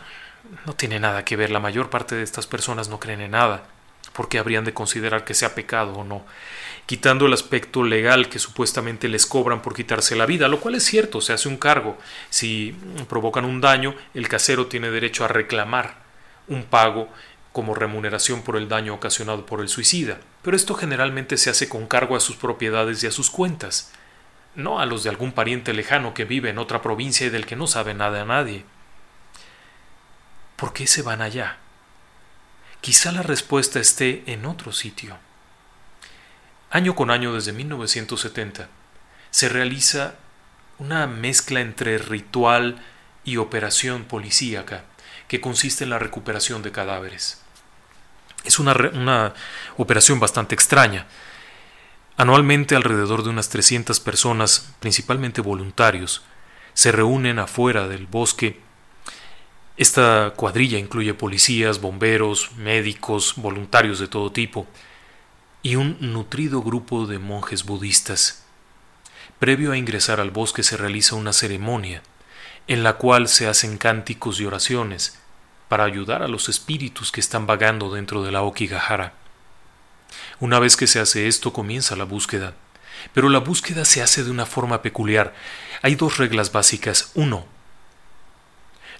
no 0.65 0.73
tiene 0.73 0.99
nada 1.01 1.27
que 1.27 1.37
ver, 1.37 1.51
la 1.51 1.61
mayor 1.61 1.91
parte 1.91 2.15
de 2.15 2.23
estas 2.23 2.47
personas 2.47 2.89
no 2.89 3.01
creen 3.01 3.21
en 3.21 3.33
nada, 3.33 3.67
porque 4.13 4.39
habrían 4.39 4.65
de 4.65 4.75
considerar 4.75 5.25
que 5.25 5.35
sea 5.35 5.55
pecado 5.55 5.93
o 5.95 6.05
no 6.05 6.25
quitando 6.89 7.27
el 7.27 7.35
aspecto 7.35 7.83
legal 7.83 8.31
que 8.31 8.39
supuestamente 8.39 9.09
les 9.09 9.27
cobran 9.27 9.61
por 9.61 9.75
quitarse 9.75 10.17
la 10.17 10.25
vida, 10.25 10.49
lo 10.49 10.59
cual 10.59 10.75
es 10.75 10.85
cierto, 10.85 11.21
se 11.21 11.35
hace 11.35 11.47
un 11.47 11.59
cargo. 11.59 11.99
Si 12.31 12.75
provocan 13.11 13.45
un 13.45 13.61
daño, 13.61 13.95
el 14.15 14.27
casero 14.27 14.69
tiene 14.69 14.91
derecho 14.91 15.23
a 15.23 15.29
reclamar 15.29 15.97
un 16.47 16.65
pago 16.65 17.11
como 17.53 17.75
remuneración 17.75 18.41
por 18.41 18.57
el 18.57 18.71
daño 18.71 18.95
ocasionado 18.95 19.45
por 19.45 19.61
el 19.61 19.69
suicida, 19.69 20.19
pero 20.41 20.57
esto 20.57 20.73
generalmente 20.73 21.37
se 21.37 21.51
hace 21.51 21.69
con 21.69 21.87
cargo 21.87 22.17
a 22.17 22.21
sus 22.21 22.37
propiedades 22.37 23.05
y 23.05 23.07
a 23.07 23.11
sus 23.11 23.29
cuentas, 23.29 23.93
no 24.55 24.81
a 24.81 24.87
los 24.87 25.03
de 25.03 25.11
algún 25.11 25.33
pariente 25.33 25.75
lejano 25.75 26.15
que 26.15 26.25
vive 26.25 26.49
en 26.49 26.57
otra 26.57 26.81
provincia 26.81 27.27
y 27.27 27.31
del 27.31 27.45
que 27.45 27.57
no 27.57 27.67
sabe 27.67 27.93
nada 27.93 28.23
a 28.23 28.25
nadie. 28.25 28.65
¿Por 30.57 30.73
qué 30.73 30.87
se 30.87 31.03
van 31.03 31.21
allá? 31.21 31.59
Quizá 32.81 33.13
la 33.13 33.23
respuesta 33.23 33.81
esté 33.81 34.23
en 34.27 34.47
otro 34.47 34.73
sitio. 34.73 35.17
Año 36.71 36.95
con 36.95 37.11
año 37.11 37.35
desde 37.35 37.53
1970 37.53 38.69
se 39.31 39.49
realiza 39.49 40.15
una 40.79 41.07
mezcla 41.07 41.61
entre 41.61 41.99
ritual 41.99 42.83
y 43.25 43.37
operación 43.37 44.05
policíaca 44.05 44.85
que 45.27 45.41
consiste 45.41 45.85
en 45.85 45.91
la 45.91 45.99
recuperación 45.99 46.63
de 46.63 46.73
cadáveres. 46.73 47.43
Es 48.45 48.59
una, 48.59 48.73
una, 48.95 49.35
operación 49.77 50.21
bastante 50.21 50.55
extraña. 50.55 51.07
Anualmente 52.17 52.77
alrededor 52.77 53.23
de 53.23 53.31
unas 53.31 53.49
300 53.49 54.01
personas, 54.01 54.73
principalmente 54.81 55.41
voluntarios, 55.41 56.23
se 56.73 56.93
reúnen 56.93 57.39
afuera 57.39 57.89
del 57.89 58.07
bosque. 58.07 58.61
Esta 59.79 60.33
cuadrilla 60.35 60.77
incluye 60.77 61.15
policías, 61.15 61.81
bomberos, 61.81 62.51
médicos, 62.57 63.35
voluntarios 63.37 64.01
de 64.01 64.09
todo 64.09 64.33
tipo, 64.33 64.67
y 65.63 65.77
un 65.77 65.97
nutrido 66.01 66.63
grupo 66.63 67.07
de 67.07 67.21
monjes 67.21 67.65
budistas. 67.65 68.45
Previo 69.39 69.71
a 69.71 69.77
ingresar 69.77 70.19
al 70.19 70.33
bosque 70.33 70.65
se 70.65 70.77
realiza 70.77 71.15
una 71.15 71.33
ceremonia, 71.33 72.03
en 72.67 72.83
la 72.83 72.95
cual 72.95 73.29
se 73.29 73.47
hacen 73.47 73.79
cánticos 73.79 74.41
y 74.41 74.47
oraciones 74.47 75.21
para 75.69 75.85
ayudar 75.85 76.25
a 76.25 76.29
los 76.29 76.49
espíritus 76.49 77.13
que 77.13 77.21
están 77.21 77.47
vagando 77.47 77.95
dentro 77.95 78.25
de 78.25 78.33
la 78.33 78.43
Okigahara. 78.43 79.13
Una 80.41 80.59
vez 80.59 80.77
que 80.77 80.89
se 80.89 80.99
hace 80.99 81.29
esto 81.29 81.53
comienza 81.53 81.95
la 81.95 82.03
búsqueda, 82.03 82.55
pero 83.15 83.29
la 83.29 83.39
búsqueda 83.39 83.85
se 83.85 84.03
hace 84.03 84.25
de 84.25 84.33
una 84.33 84.45
forma 84.45 84.83
peculiar. 84.83 85.35
Hay 85.83 85.95
dos 85.95 86.17
reglas 86.17 86.51
básicas. 86.51 87.13
Uno, 87.15 87.47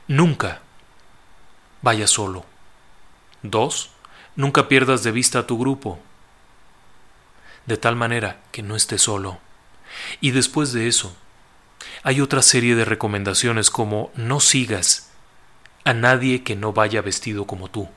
nunca 0.07 0.61
vaya 1.83 2.07
solo. 2.07 2.45
Dos, 3.43 3.91
nunca 4.37 4.69
pierdas 4.69 5.03
de 5.03 5.13
vista 5.13 5.41
a 5.41 5.47
tu 5.47 5.59
grupo 5.59 5.99
de 7.69 7.77
tal 7.77 7.97
manera 7.97 8.41
que 8.51 8.63
no 8.63 8.75
esté 8.75 8.97
solo. 8.97 9.39
Y 10.23 10.31
después 10.31 10.73
de 10.73 10.89
eso, 10.89 11.15
hay 12.03 12.23
otra 12.23 12.41
serie 12.41 12.75
de 12.75 12.87
recomendaciones 12.87 13.71
como 13.71 14.11
no 14.15 14.41
sigas 14.41 15.11
a 15.85 15.93
nadie 15.93 16.43
que 16.43 16.57
no 16.57 16.73
vaya 16.73 17.03
vestido 17.03 17.47
como 17.47 17.71
tú. 17.71 17.89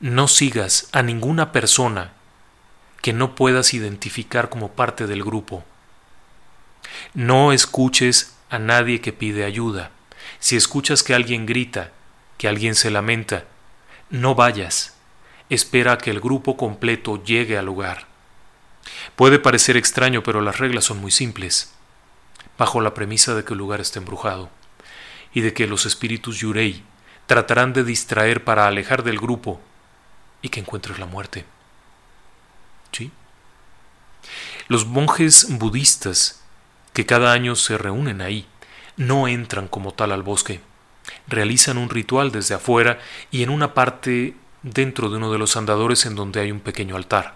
No 0.00 0.28
sigas 0.28 0.88
a 0.92 1.02
ninguna 1.02 1.52
persona 1.52 2.12
que 3.02 3.12
no 3.12 3.34
puedas 3.34 3.74
identificar 3.74 4.48
como 4.48 4.72
parte 4.72 5.06
del 5.06 5.22
grupo. 5.22 5.62
No 7.12 7.52
escuches 7.52 8.34
a 8.48 8.58
nadie 8.58 9.02
que 9.02 9.12
pide 9.12 9.44
ayuda. 9.44 9.90
Si 10.38 10.56
escuchas 10.56 11.02
que 11.02 11.14
alguien 11.14 11.44
grita, 11.44 11.92
que 12.38 12.48
alguien 12.48 12.74
se 12.74 12.90
lamenta, 12.90 13.44
no 14.10 14.34
vayas 14.34 14.96
espera 15.48 15.92
a 15.92 15.98
que 15.98 16.10
el 16.10 16.20
grupo 16.20 16.56
completo 16.56 17.22
llegue 17.22 17.58
al 17.58 17.66
lugar. 17.66 18.06
Puede 19.14 19.38
parecer 19.38 19.76
extraño, 19.76 20.22
pero 20.22 20.40
las 20.40 20.58
reglas 20.58 20.84
son 20.84 20.98
muy 20.98 21.10
simples, 21.10 21.72
bajo 22.58 22.80
la 22.80 22.94
premisa 22.94 23.34
de 23.34 23.44
que 23.44 23.54
el 23.54 23.58
lugar 23.58 23.80
está 23.80 23.98
embrujado, 23.98 24.50
y 25.32 25.40
de 25.40 25.52
que 25.52 25.66
los 25.66 25.86
espíritus 25.86 26.38
Yurei 26.38 26.82
tratarán 27.26 27.72
de 27.72 27.84
distraer 27.84 28.44
para 28.44 28.66
alejar 28.66 29.02
del 29.02 29.18
grupo 29.18 29.60
y 30.42 30.48
que 30.48 30.60
encuentres 30.60 30.98
la 30.98 31.06
muerte. 31.06 31.44
¿Sí? 32.92 33.10
Los 34.68 34.86
monjes 34.86 35.46
budistas 35.58 36.42
que 36.92 37.06
cada 37.06 37.32
año 37.32 37.56
se 37.56 37.78
reúnen 37.78 38.20
ahí 38.20 38.46
no 38.96 39.28
entran 39.28 39.68
como 39.68 39.92
tal 39.92 40.12
al 40.12 40.22
bosque, 40.22 40.60
realizan 41.28 41.78
un 41.78 41.90
ritual 41.90 42.32
desde 42.32 42.54
afuera 42.54 42.98
y 43.30 43.42
en 43.42 43.50
una 43.50 43.74
parte 43.74 44.34
dentro 44.62 45.10
de 45.10 45.16
uno 45.16 45.30
de 45.32 45.38
los 45.38 45.56
andadores 45.56 46.06
en 46.06 46.14
donde 46.14 46.40
hay 46.40 46.50
un 46.50 46.60
pequeño 46.60 46.96
altar, 46.96 47.34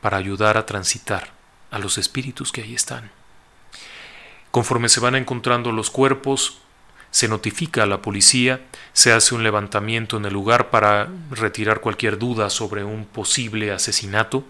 para 0.00 0.18
ayudar 0.18 0.56
a 0.56 0.66
transitar 0.66 1.32
a 1.70 1.78
los 1.78 1.98
espíritus 1.98 2.52
que 2.52 2.62
ahí 2.62 2.74
están. 2.74 3.10
Conforme 4.50 4.88
se 4.88 5.00
van 5.00 5.16
encontrando 5.16 5.72
los 5.72 5.90
cuerpos, 5.90 6.58
se 7.10 7.28
notifica 7.28 7.82
a 7.82 7.86
la 7.86 8.02
policía, 8.02 8.60
se 8.92 9.12
hace 9.12 9.34
un 9.34 9.42
levantamiento 9.42 10.16
en 10.16 10.26
el 10.26 10.32
lugar 10.32 10.70
para 10.70 11.08
retirar 11.30 11.80
cualquier 11.80 12.18
duda 12.18 12.50
sobre 12.50 12.84
un 12.84 13.06
posible 13.06 13.72
asesinato. 13.72 14.44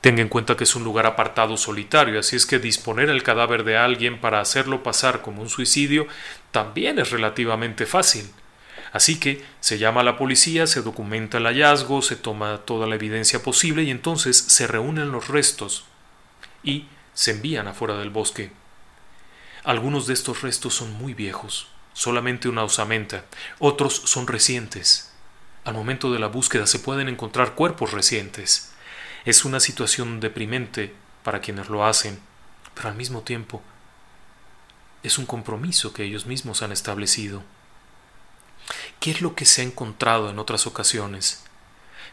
Tenga 0.00 0.22
en 0.22 0.28
cuenta 0.28 0.56
que 0.56 0.64
es 0.64 0.74
un 0.74 0.84
lugar 0.84 1.04
apartado 1.04 1.56
solitario, 1.58 2.18
así 2.18 2.34
es 2.34 2.46
que 2.46 2.58
disponer 2.58 3.10
el 3.10 3.22
cadáver 3.22 3.64
de 3.64 3.76
alguien 3.76 4.20
para 4.20 4.40
hacerlo 4.40 4.82
pasar 4.82 5.20
como 5.20 5.42
un 5.42 5.50
suicidio 5.50 6.06
también 6.52 6.98
es 6.98 7.10
relativamente 7.10 7.84
fácil. 7.84 8.30
Así 8.92 9.20
que 9.20 9.44
se 9.60 9.78
llama 9.78 10.00
a 10.00 10.04
la 10.04 10.16
policía, 10.16 10.66
se 10.66 10.82
documenta 10.82 11.38
el 11.38 11.44
hallazgo, 11.44 12.02
se 12.02 12.16
toma 12.16 12.58
toda 12.64 12.86
la 12.86 12.96
evidencia 12.96 13.42
posible 13.42 13.82
y 13.82 13.90
entonces 13.90 14.36
se 14.36 14.66
reúnen 14.66 15.12
los 15.12 15.28
restos 15.28 15.84
y 16.64 16.86
se 17.12 17.32
envían 17.32 17.68
afuera 17.68 17.96
del 17.98 18.10
bosque. 18.10 18.50
Algunos 19.62 20.06
de 20.06 20.14
estos 20.14 20.40
restos 20.40 20.74
son 20.74 20.92
muy 20.94 21.12
viejos, 21.12 21.68
solamente 21.92 22.48
una 22.48 22.64
osamenta, 22.64 23.26
otros 23.58 23.94
son 24.06 24.26
recientes. 24.26 25.12
Al 25.64 25.74
momento 25.74 26.10
de 26.10 26.18
la 26.18 26.28
búsqueda 26.28 26.66
se 26.66 26.78
pueden 26.78 27.08
encontrar 27.08 27.54
cuerpos 27.54 27.92
recientes. 27.92 28.69
Es 29.24 29.44
una 29.44 29.60
situación 29.60 30.20
deprimente 30.20 30.94
para 31.22 31.40
quienes 31.40 31.68
lo 31.68 31.84
hacen, 31.84 32.18
pero 32.74 32.88
al 32.88 32.94
mismo 32.94 33.22
tiempo 33.22 33.62
es 35.02 35.18
un 35.18 35.26
compromiso 35.26 35.92
que 35.92 36.04
ellos 36.04 36.26
mismos 36.26 36.62
han 36.62 36.72
establecido. 36.72 37.42
¿Qué 38.98 39.10
es 39.10 39.20
lo 39.20 39.34
que 39.34 39.44
se 39.44 39.62
ha 39.62 39.64
encontrado 39.64 40.30
en 40.30 40.38
otras 40.38 40.66
ocasiones? 40.66 41.44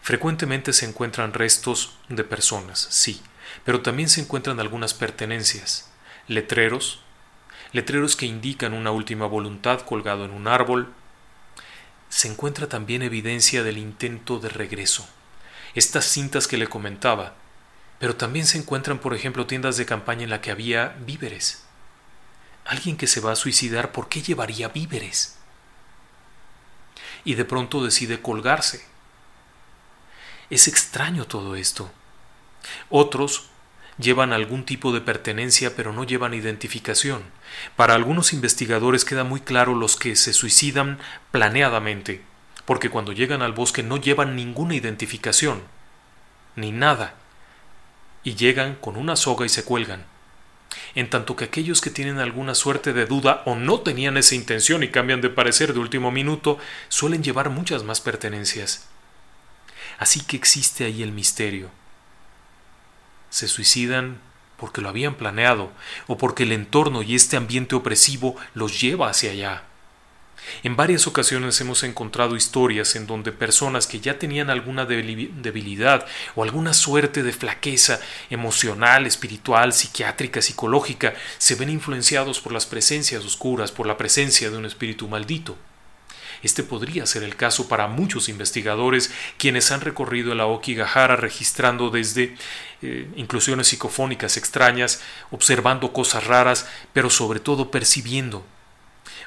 Frecuentemente 0.01 0.73
se 0.73 0.85
encuentran 0.85 1.33
restos 1.33 1.97
de 2.09 2.23
personas, 2.23 2.87
sí, 2.89 3.21
pero 3.65 3.81
también 3.81 4.09
se 4.09 4.21
encuentran 4.21 4.59
algunas 4.59 4.93
pertenencias, 4.93 5.89
letreros, 6.27 7.01
letreros 7.73 8.15
que 8.15 8.25
indican 8.25 8.73
una 8.73 8.91
última 8.91 9.25
voluntad 9.25 9.81
colgado 9.81 10.25
en 10.25 10.31
un 10.31 10.47
árbol. 10.47 10.93
Se 12.09 12.29
encuentra 12.29 12.67
también 12.69 13.01
evidencia 13.01 13.63
del 13.63 13.77
intento 13.77 14.39
de 14.39 14.49
regreso, 14.49 15.07
estas 15.77 16.05
cintas 16.05 16.47
que 16.47 16.57
le 16.57 16.67
comentaba, 16.67 17.35
pero 17.99 18.15
también 18.15 18.45
se 18.45 18.57
encuentran, 18.57 18.99
por 18.99 19.13
ejemplo, 19.13 19.47
tiendas 19.47 19.77
de 19.77 19.85
campaña 19.85 20.23
en 20.23 20.29
la 20.29 20.41
que 20.41 20.51
había 20.51 20.97
víveres. 21.05 21.63
Alguien 22.65 22.97
que 22.97 23.07
se 23.07 23.21
va 23.21 23.31
a 23.31 23.35
suicidar, 23.35 23.91
¿por 23.91 24.09
qué 24.09 24.21
llevaría 24.21 24.67
víveres? 24.67 25.37
Y 27.23 27.35
de 27.35 27.45
pronto 27.45 27.83
decide 27.83 28.21
colgarse 28.21 28.85
es 30.49 30.67
extraño 30.67 31.25
todo 31.25 31.55
esto. 31.55 31.91
Otros 32.89 33.49
llevan 33.97 34.31
algún 34.31 34.65
tipo 34.65 34.93
de 34.93 35.01
pertenencia 35.01 35.75
pero 35.75 35.91
no 35.91 36.03
llevan 36.03 36.33
identificación. 36.33 37.23
Para 37.75 37.95
algunos 37.95 38.33
investigadores 38.33 39.05
queda 39.05 39.23
muy 39.23 39.41
claro 39.41 39.75
los 39.75 39.95
que 39.97 40.15
se 40.15 40.33
suicidan 40.33 40.99
planeadamente, 41.31 42.23
porque 42.67 42.89
cuando 42.89 43.13
llegan 43.13 43.41
al 43.41 43.53
bosque 43.53 43.81
no 43.81 43.95
llevan 43.95 44.35
ninguna 44.35 44.75
identificación, 44.75 45.63
ni 46.57 46.73
nada, 46.73 47.15
y 48.25 48.35
llegan 48.35 48.75
con 48.75 48.97
una 48.97 49.15
soga 49.15 49.45
y 49.45 49.49
se 49.49 49.63
cuelgan. 49.63 50.03
En 50.93 51.09
tanto 51.09 51.37
que 51.37 51.45
aquellos 51.45 51.79
que 51.79 51.91
tienen 51.91 52.19
alguna 52.19 52.55
suerte 52.55 52.91
de 52.91 53.05
duda 53.05 53.41
o 53.45 53.55
no 53.55 53.79
tenían 53.79 54.17
esa 54.17 54.35
intención 54.35 54.83
y 54.83 54.89
cambian 54.89 55.21
de 55.21 55.29
parecer 55.29 55.73
de 55.73 55.79
último 55.79 56.11
minuto, 56.11 56.59
suelen 56.89 57.23
llevar 57.23 57.49
muchas 57.49 57.83
más 57.83 58.01
pertenencias. 58.01 58.85
Así 59.97 60.19
que 60.19 60.35
existe 60.35 60.83
ahí 60.83 61.03
el 61.03 61.13
misterio. 61.13 61.69
Se 63.29 63.47
suicidan 63.47 64.19
porque 64.57 64.81
lo 64.81 64.89
habían 64.89 65.15
planeado 65.15 65.71
o 66.07 66.17
porque 66.17 66.43
el 66.43 66.51
entorno 66.51 67.01
y 67.01 67.15
este 67.15 67.37
ambiente 67.37 67.75
opresivo 67.75 68.35
los 68.53 68.81
lleva 68.81 69.09
hacia 69.09 69.31
allá. 69.31 69.63
En 70.63 70.75
varias 70.75 71.07
ocasiones 71.07 71.59
hemos 71.61 71.83
encontrado 71.83 72.35
historias 72.35 72.95
en 72.95 73.07
donde 73.07 73.31
personas 73.31 73.87
que 73.87 73.99
ya 73.99 74.19
tenían 74.19 74.49
alguna 74.49 74.85
debilidad 74.85 76.05
o 76.35 76.43
alguna 76.43 76.73
suerte 76.73 77.23
de 77.23 77.33
flaqueza 77.33 77.99
emocional, 78.29 79.05
espiritual, 79.05 79.73
psiquiátrica, 79.73 80.41
psicológica, 80.41 81.13
se 81.37 81.55
ven 81.55 81.69
influenciados 81.69 82.39
por 82.39 82.51
las 82.51 82.65
presencias 82.65 83.25
oscuras, 83.25 83.71
por 83.71 83.87
la 83.87 83.97
presencia 83.97 84.49
de 84.49 84.57
un 84.57 84.65
espíritu 84.65 85.07
maldito. 85.07 85.57
Este 86.43 86.63
podría 86.63 87.05
ser 87.05 87.23
el 87.23 87.35
caso 87.35 87.67
para 87.67 87.87
muchos 87.87 88.29
investigadores 88.29 89.11
quienes 89.37 89.71
han 89.71 89.81
recorrido 89.81 90.33
el 90.33 90.39
Aokigahara 90.39 91.15
registrando 91.15 91.89
desde 91.89 92.35
eh, 92.81 93.09
inclusiones 93.15 93.67
psicofónicas 93.67 94.37
extrañas, 94.37 95.01
observando 95.31 95.93
cosas 95.93 96.25
raras, 96.25 96.67
pero 96.93 97.09
sobre 97.09 97.39
todo 97.39 97.71
percibiendo 97.71 98.45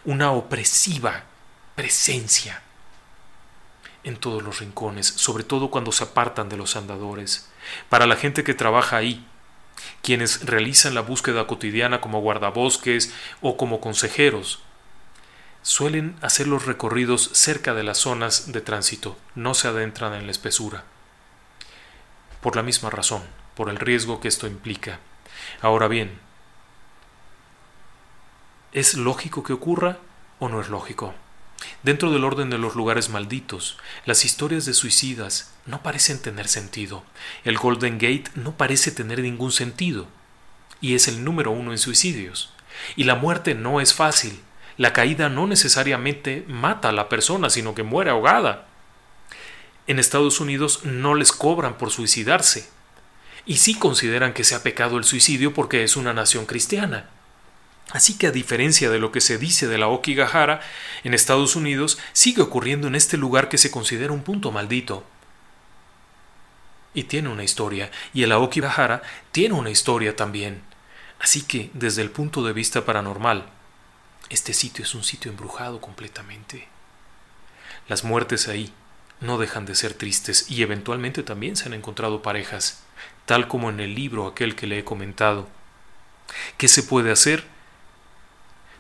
una 0.05 0.33
opresiva 0.33 1.25
presencia 1.75 2.63
en 4.03 4.17
todos 4.17 4.43
los 4.43 4.61
rincones, 4.61 5.07
sobre 5.07 5.45
todo 5.45 5.71
cuando 5.71 5.93
se 5.93 6.05
apartan 6.05 6.49
de 6.49 6.57
los 6.57 6.77
andadores. 6.77 7.51
Para 7.89 8.07
la 8.07 8.17
gente 8.17 8.45
que 8.45 8.55
trabaja 8.55 8.97
ahí, 8.97 9.27
quienes 10.03 10.45
realizan 10.47 10.95
la 10.95 11.01
búsqueda 11.01 11.47
cotidiana 11.47 12.01
como 12.01 12.21
guardabosques 12.21 13.13
o 13.41 13.57
como 13.57 13.81
consejeros, 13.81 14.61
suelen 15.63 16.17
hacer 16.23 16.47
los 16.47 16.67
recorridos 16.67 17.31
cerca 17.33 17.75
de 17.75 17.85
las 17.85 17.99
zonas 17.99 18.53
de 18.53 18.61
tránsito, 18.61 19.19
no 19.35 19.55
se 19.55 19.69
adentran 19.69 20.15
en 20.15 20.27
la 20.27 20.33
espesura. 20.33 20.85
Por 22.41 22.57
la 22.57 22.63
misma 22.63 22.89
razón, 22.89 23.23
por 23.55 23.69
el 23.69 23.77
riesgo 23.77 24.21
que 24.21 24.29
esto 24.29 24.47
implica. 24.47 25.01
Ahora 25.61 25.89
bien, 25.89 26.19
¿es 28.73 28.95
lógico 28.95 29.43
que 29.43 29.53
ocurra 29.53 29.99
o 30.39 30.49
no 30.49 30.61
es 30.61 30.69
lógico? 30.69 31.15
Dentro 31.83 32.11
del 32.11 32.25
orden 32.25 32.51
de 32.51 32.59
los 32.59 32.75
lugares 32.75 33.11
malditos, 33.11 33.79
las 34.07 34.25
historias 34.25 34.65
de 34.65 34.75
suicidas 34.75 35.53
no 35.67 35.83
parecen 35.83 36.21
tener 36.21 36.49
sentido. 36.49 37.05
El 37.45 37.59
Golden 37.59 37.99
Gate 37.99 38.31
no 38.35 38.57
parece 38.57 38.91
tener 38.91 39.21
ningún 39.21 39.53
sentido. 39.53 40.07
Y 40.81 40.95
es 40.95 41.09
el 41.09 41.23
número 41.23 41.51
uno 41.51 41.73
en 41.73 41.79
suicidios. 41.79 42.53
Y 42.97 43.05
la 43.05 43.15
muerte 43.15 43.55
no 43.55 43.81
es 43.81 43.93
fácil 43.93 44.41
la 44.81 44.95
caída 44.95 45.29
no 45.29 45.47
necesariamente 45.47 46.43
mata 46.49 46.89
a 46.89 46.93
la 46.93 47.11
persona, 47.11 47.51
sino 47.51 47.75
que 47.75 47.83
muere 47.83 48.09
ahogada. 48.09 48.67
En 49.87 49.99
Estados 49.99 50.41
Unidos 50.41 50.87
no 50.87 51.15
les 51.15 51.33
cobran 51.33 51.77
por 51.77 51.91
suicidarse. 51.91 52.71
Y 53.45 53.59
sí 53.59 53.75
consideran 53.75 54.33
que 54.33 54.43
sea 54.43 54.63
pecado 54.63 54.97
el 54.97 55.05
suicidio 55.05 55.53
porque 55.53 55.85
es 55.85 55.97
una 55.97 56.15
nación 56.15 56.47
cristiana. 56.47 57.11
Así 57.93 58.17
que 58.17 58.29
a 58.29 58.31
diferencia 58.31 58.91
de 58.91 58.99
lo 58.99 59.11
que 59.11 59.21
se 59.21 59.39
dice 59.39 59.67
de 59.67 59.79
la 59.79 59.89
Okigahara, 59.89 60.61
en 61.03 61.15
Estados 61.15 61.57
Unidos 61.57 61.99
sigue 62.13 62.43
ocurriendo 62.43 62.87
en 62.87 62.95
este 62.95 63.17
lugar 63.17 63.49
que 63.49 63.59
se 63.59 63.71
considera 63.71 64.13
un 64.13 64.23
punto 64.23 64.53
maldito. 64.53 65.05
Y 66.95 67.05
tiene 67.05 67.29
una 67.29 67.45
historia, 67.45 67.91
y 68.13 68.23
el 68.23 68.33
Aokigahara 68.33 69.03
tiene 69.33 69.55
una 69.55 69.71
historia 69.71 70.17
también. 70.17 70.63
Así 71.21 71.43
que, 71.43 71.71
desde 71.75 72.03
el 72.03 72.11
punto 72.11 72.43
de 72.43 72.53
vista 72.53 72.85
paranormal, 72.85 73.47
este 74.29 74.55
sitio 74.55 74.85
es 74.85 74.95
un 74.95 75.05
sitio 75.05 75.31
embrujado 75.31 75.81
completamente. 75.81 76.69
Las 77.89 78.05
muertes 78.05 78.49
ahí 78.49 78.73
no 79.21 79.37
dejan 79.37 79.67
de 79.67 79.75
ser 79.75 79.95
tristes 79.95 80.47
y 80.49 80.63
eventualmente 80.63 81.23
también 81.23 81.57
se 81.57 81.67
han 81.67 81.75
encontrado 81.75 82.23
parejas, 82.23 82.83
tal 83.27 83.49
como 83.49 83.69
en 83.69 83.81
el 83.81 83.95
libro 83.95 84.27
aquel 84.27 84.55
que 84.55 84.67
le 84.67 84.79
he 84.79 84.85
comentado. 84.85 85.49
¿Qué 86.57 86.69
se 86.69 86.83
puede 86.83 87.11
hacer? 87.11 87.45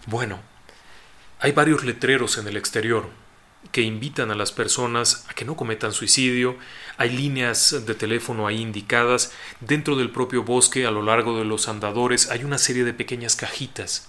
Bueno, 0.06 0.40
hay 1.40 1.52
varios 1.52 1.84
letreros 1.84 2.38
en 2.38 2.48
el 2.48 2.56
exterior 2.56 3.10
que 3.72 3.82
invitan 3.82 4.30
a 4.30 4.34
las 4.34 4.52
personas 4.52 5.26
a 5.28 5.34
que 5.34 5.44
no 5.44 5.56
cometan 5.56 5.92
suicidio, 5.92 6.56
hay 6.96 7.10
líneas 7.10 7.84
de 7.86 7.94
teléfono 7.94 8.46
ahí 8.46 8.60
indicadas, 8.60 9.32
dentro 9.60 9.96
del 9.96 10.10
propio 10.10 10.42
bosque, 10.42 10.86
a 10.86 10.90
lo 10.90 11.02
largo 11.02 11.38
de 11.38 11.44
los 11.44 11.68
andadores, 11.68 12.30
hay 12.30 12.44
una 12.44 12.56
serie 12.56 12.84
de 12.84 12.94
pequeñas 12.94 13.36
cajitas 13.36 14.08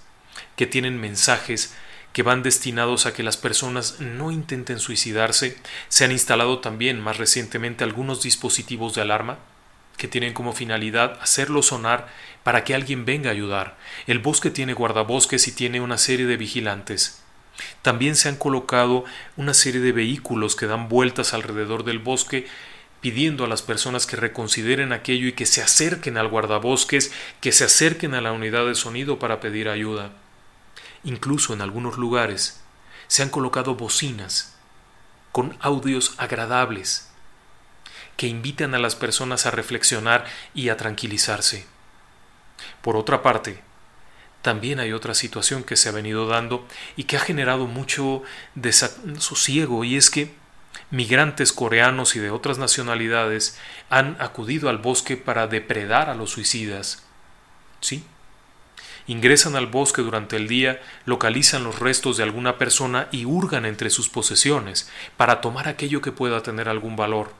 que 0.56 0.66
tienen 0.66 0.98
mensajes 0.98 1.74
que 2.14 2.22
van 2.22 2.42
destinados 2.42 3.06
a 3.06 3.12
que 3.12 3.22
las 3.22 3.36
personas 3.36 4.00
no 4.00 4.30
intenten 4.30 4.78
suicidarse. 4.78 5.56
Se 5.88 6.04
han 6.04 6.12
instalado 6.12 6.60
también 6.60 7.00
más 7.00 7.18
recientemente 7.18 7.84
algunos 7.84 8.22
dispositivos 8.22 8.94
de 8.94 9.02
alarma 9.02 9.38
que 9.96 10.08
tienen 10.08 10.34
como 10.34 10.52
finalidad 10.52 11.18
hacerlo 11.22 11.62
sonar 11.62 12.08
para 12.42 12.64
que 12.64 12.74
alguien 12.74 13.04
venga 13.04 13.30
a 13.30 13.32
ayudar. 13.32 13.76
El 14.06 14.18
bosque 14.18 14.50
tiene 14.50 14.74
guardabosques 14.74 15.46
y 15.48 15.52
tiene 15.52 15.80
una 15.80 15.98
serie 15.98 16.26
de 16.26 16.36
vigilantes. 16.36 17.22
También 17.82 18.16
se 18.16 18.28
han 18.28 18.36
colocado 18.36 19.04
una 19.36 19.54
serie 19.54 19.80
de 19.80 19.92
vehículos 19.92 20.56
que 20.56 20.66
dan 20.66 20.88
vueltas 20.88 21.34
alrededor 21.34 21.84
del 21.84 21.98
bosque 21.98 22.46
pidiendo 23.00 23.44
a 23.44 23.48
las 23.48 23.62
personas 23.62 24.06
que 24.06 24.16
reconsideren 24.16 24.92
aquello 24.92 25.26
y 25.26 25.32
que 25.32 25.44
se 25.44 25.60
acerquen 25.60 26.16
al 26.16 26.28
guardabosques, 26.28 27.12
que 27.40 27.50
se 27.50 27.64
acerquen 27.64 28.14
a 28.14 28.20
la 28.20 28.32
unidad 28.32 28.64
de 28.64 28.76
sonido 28.76 29.18
para 29.18 29.40
pedir 29.40 29.68
ayuda. 29.68 30.12
Incluso 31.02 31.52
en 31.52 31.62
algunos 31.62 31.98
lugares 31.98 32.62
se 33.08 33.22
han 33.22 33.28
colocado 33.28 33.74
bocinas 33.74 34.56
con 35.32 35.56
audios 35.60 36.14
agradables 36.18 37.10
que 38.16 38.28
invitan 38.28 38.74
a 38.74 38.78
las 38.78 38.94
personas 38.94 39.46
a 39.46 39.50
reflexionar 39.50 40.24
y 40.54 40.68
a 40.68 40.76
tranquilizarse. 40.76 41.66
Por 42.82 42.96
otra 42.96 43.22
parte, 43.22 43.60
también 44.42 44.80
hay 44.80 44.92
otra 44.92 45.14
situación 45.14 45.62
que 45.62 45.76
se 45.76 45.88
ha 45.88 45.92
venido 45.92 46.26
dando 46.26 46.66
y 46.96 47.04
que 47.04 47.16
ha 47.16 47.20
generado 47.20 47.66
mucho 47.66 48.22
desasosiego 48.54 49.84
y 49.84 49.96
es 49.96 50.10
que 50.10 50.34
migrantes 50.90 51.52
coreanos 51.52 52.16
y 52.16 52.18
de 52.18 52.30
otras 52.30 52.58
nacionalidades 52.58 53.58
han 53.88 54.16
acudido 54.20 54.68
al 54.68 54.78
bosque 54.78 55.16
para 55.16 55.46
depredar 55.46 56.10
a 56.10 56.14
los 56.14 56.30
suicidas. 56.30 57.04
Sí, 57.80 58.04
ingresan 59.06 59.54
al 59.54 59.66
bosque 59.66 60.02
durante 60.02 60.36
el 60.36 60.48
día, 60.48 60.80
localizan 61.04 61.64
los 61.64 61.78
restos 61.78 62.16
de 62.16 62.24
alguna 62.24 62.58
persona 62.58 63.08
y 63.12 63.24
hurgan 63.24 63.64
entre 63.64 63.90
sus 63.90 64.08
posesiones 64.08 64.90
para 65.16 65.40
tomar 65.40 65.68
aquello 65.68 66.00
que 66.00 66.12
pueda 66.12 66.42
tener 66.42 66.68
algún 66.68 66.96
valor, 66.96 67.32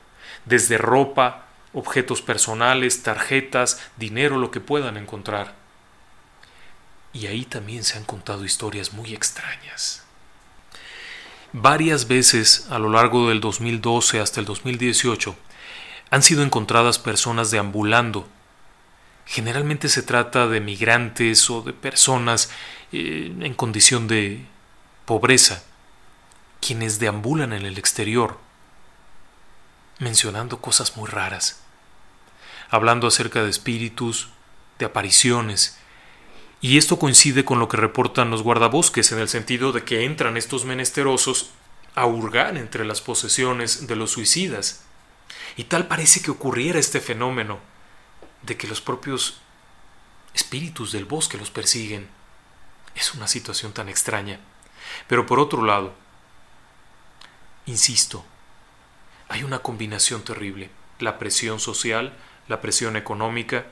desde 0.45 0.77
ropa, 0.77 1.47
objetos 1.73 2.21
personales, 2.21 3.03
tarjetas, 3.03 3.81
dinero, 3.97 4.37
lo 4.37 4.51
que 4.51 4.59
puedan 4.59 4.97
encontrar. 4.97 5.55
Y 7.13 7.27
ahí 7.27 7.45
también 7.45 7.83
se 7.83 7.97
han 7.97 8.05
contado 8.05 8.45
historias 8.45 8.93
muy 8.93 9.13
extrañas. 9.13 10.03
Varias 11.51 12.07
veces 12.07 12.67
a 12.71 12.79
lo 12.79 12.89
largo 12.89 13.29
del 13.29 13.39
2012 13.39 14.19
hasta 14.19 14.39
el 14.39 14.45
2018 14.45 15.35
han 16.09 16.23
sido 16.23 16.43
encontradas 16.43 16.99
personas 16.99 17.51
deambulando. 17.51 18.27
Generalmente 19.25 19.89
se 19.89 20.01
trata 20.01 20.47
de 20.47 20.61
migrantes 20.61 21.49
o 21.49 21.61
de 21.61 21.73
personas 21.73 22.49
eh, 22.91 23.33
en 23.39 23.53
condición 23.53 24.07
de 24.07 24.45
pobreza, 25.05 25.63
quienes 26.61 26.99
deambulan 26.99 27.53
en 27.53 27.65
el 27.65 27.77
exterior, 27.77 28.39
mencionando 29.99 30.59
cosas 30.59 30.97
muy 30.97 31.09
raras, 31.09 31.62
hablando 32.73 33.05
acerca 33.05 33.43
de 33.43 33.51
espíritus, 33.51 34.29
de 34.79 34.85
apariciones, 34.85 35.77
y 36.59 36.79
esto 36.79 36.97
coincide 36.97 37.45
con 37.45 37.59
lo 37.59 37.67
que 37.67 37.77
reportan 37.77 38.31
los 38.31 38.41
guardabosques 38.41 39.11
en 39.11 39.19
el 39.19 39.29
sentido 39.29 39.71
de 39.73 39.83
que 39.83 40.05
entran 40.05 40.37
estos 40.37 40.65
menesterosos 40.65 41.51
a 41.93 42.07
hurgar 42.07 42.57
entre 42.57 42.83
las 42.83 42.99
posesiones 42.99 43.85
de 43.85 43.95
los 43.95 44.09
suicidas. 44.09 44.85
Y 45.55 45.65
tal 45.65 45.85
parece 45.85 46.23
que 46.23 46.31
ocurriera 46.31 46.79
este 46.79 46.99
fenómeno 46.99 47.59
de 48.41 48.57
que 48.57 48.67
los 48.67 48.81
propios 48.81 49.39
espíritus 50.33 50.91
del 50.91 51.05
bosque 51.05 51.37
los 51.37 51.51
persiguen. 51.51 52.07
Es 52.95 53.13
una 53.13 53.27
situación 53.27 53.71
tan 53.73 53.87
extraña. 53.87 54.39
Pero 55.07 55.27
por 55.27 55.39
otro 55.39 55.63
lado, 55.63 55.93
insisto, 57.67 58.25
hay 59.29 59.43
una 59.43 59.59
combinación 59.59 60.23
terrible. 60.23 60.71
La 60.97 61.19
presión 61.19 61.59
social, 61.59 62.17
la 62.47 62.61
presión 62.61 62.95
económica, 62.95 63.65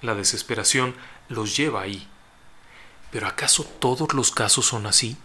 la 0.00 0.14
desesperación 0.14 0.94
los 1.28 1.56
lleva 1.56 1.82
ahí. 1.82 2.08
Pero 3.10 3.26
¿acaso 3.26 3.64
todos 3.64 4.14
los 4.14 4.30
casos 4.30 4.66
son 4.66 4.86
así? 4.86 5.16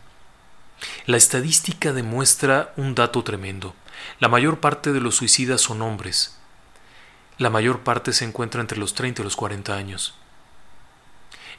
La 1.06 1.18
estadística 1.18 1.94
demuestra 1.94 2.74
un 2.78 2.96
dato 2.96 3.24
tremendo. 3.24 3.76
La 4.20 4.28
mayor 4.28 4.60
parte 4.60 4.94
de 4.94 5.00
los 5.00 5.16
suicidas 5.16 5.62
son 5.62 5.82
hombres. 5.82 6.38
La 7.38 7.50
mayor 7.50 7.82
parte 7.82 8.14
se 8.14 8.26
encuentra 8.26 8.62
entre 8.62 8.78
los 8.78 8.94
30 8.94 9.22
y 9.22 9.24
los 9.24 9.36
40 9.36 9.76
años. 9.76 10.16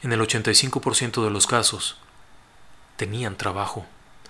En 0.01 0.13
el 0.13 0.21
85% 0.21 1.23
de 1.23 1.29
los 1.29 1.47
casos, 1.47 1.97
tenían 2.95 3.37
trabajo. 3.37 3.85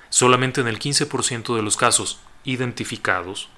Solamente 0.09 0.61
en 0.61 0.67
el 0.67 0.79
15% 0.79 1.55
de 1.55 1.61
los 1.61 1.77
casos 1.77 2.19
identificados, 2.43 3.49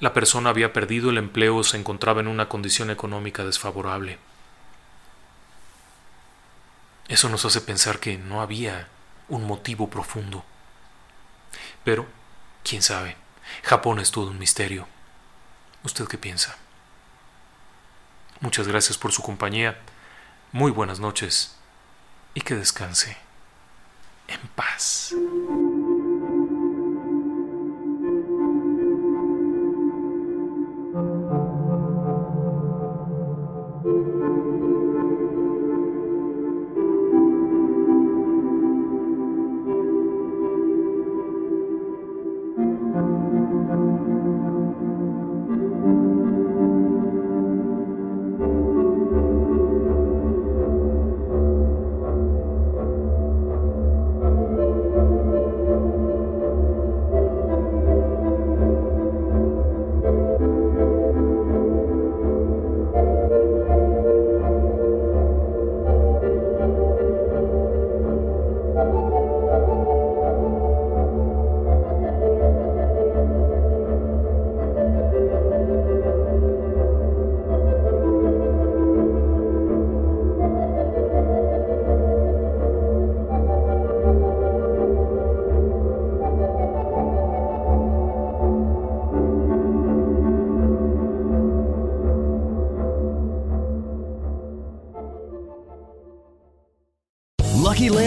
la 0.00 0.12
persona 0.12 0.50
había 0.50 0.72
perdido 0.72 1.10
el 1.10 1.18
empleo 1.18 1.56
o 1.56 1.64
se 1.64 1.76
encontraba 1.76 2.20
en 2.20 2.28
una 2.28 2.48
condición 2.48 2.90
económica 2.90 3.44
desfavorable. 3.44 4.18
Eso 7.08 7.28
nos 7.28 7.44
hace 7.44 7.60
pensar 7.60 8.00
que 8.00 8.18
no 8.18 8.40
había 8.40 8.88
un 9.28 9.46
motivo 9.46 9.90
profundo. 9.90 10.44
Pero, 11.84 12.06
quién 12.62 12.82
sabe, 12.82 13.16
Japón 13.62 13.98
es 13.98 14.10
todo 14.10 14.30
un 14.30 14.38
misterio. 14.38 14.88
¿Usted 15.82 16.06
qué 16.06 16.18
piensa? 16.18 16.56
Muchas 18.40 18.66
gracias 18.66 18.98
por 18.98 19.12
su 19.12 19.22
compañía, 19.22 19.78
muy 20.52 20.70
buenas 20.70 20.98
noches 20.98 21.56
y 22.34 22.40
que 22.40 22.54
descanse 22.54 23.16
en 24.28 24.40
paz. 24.54 25.14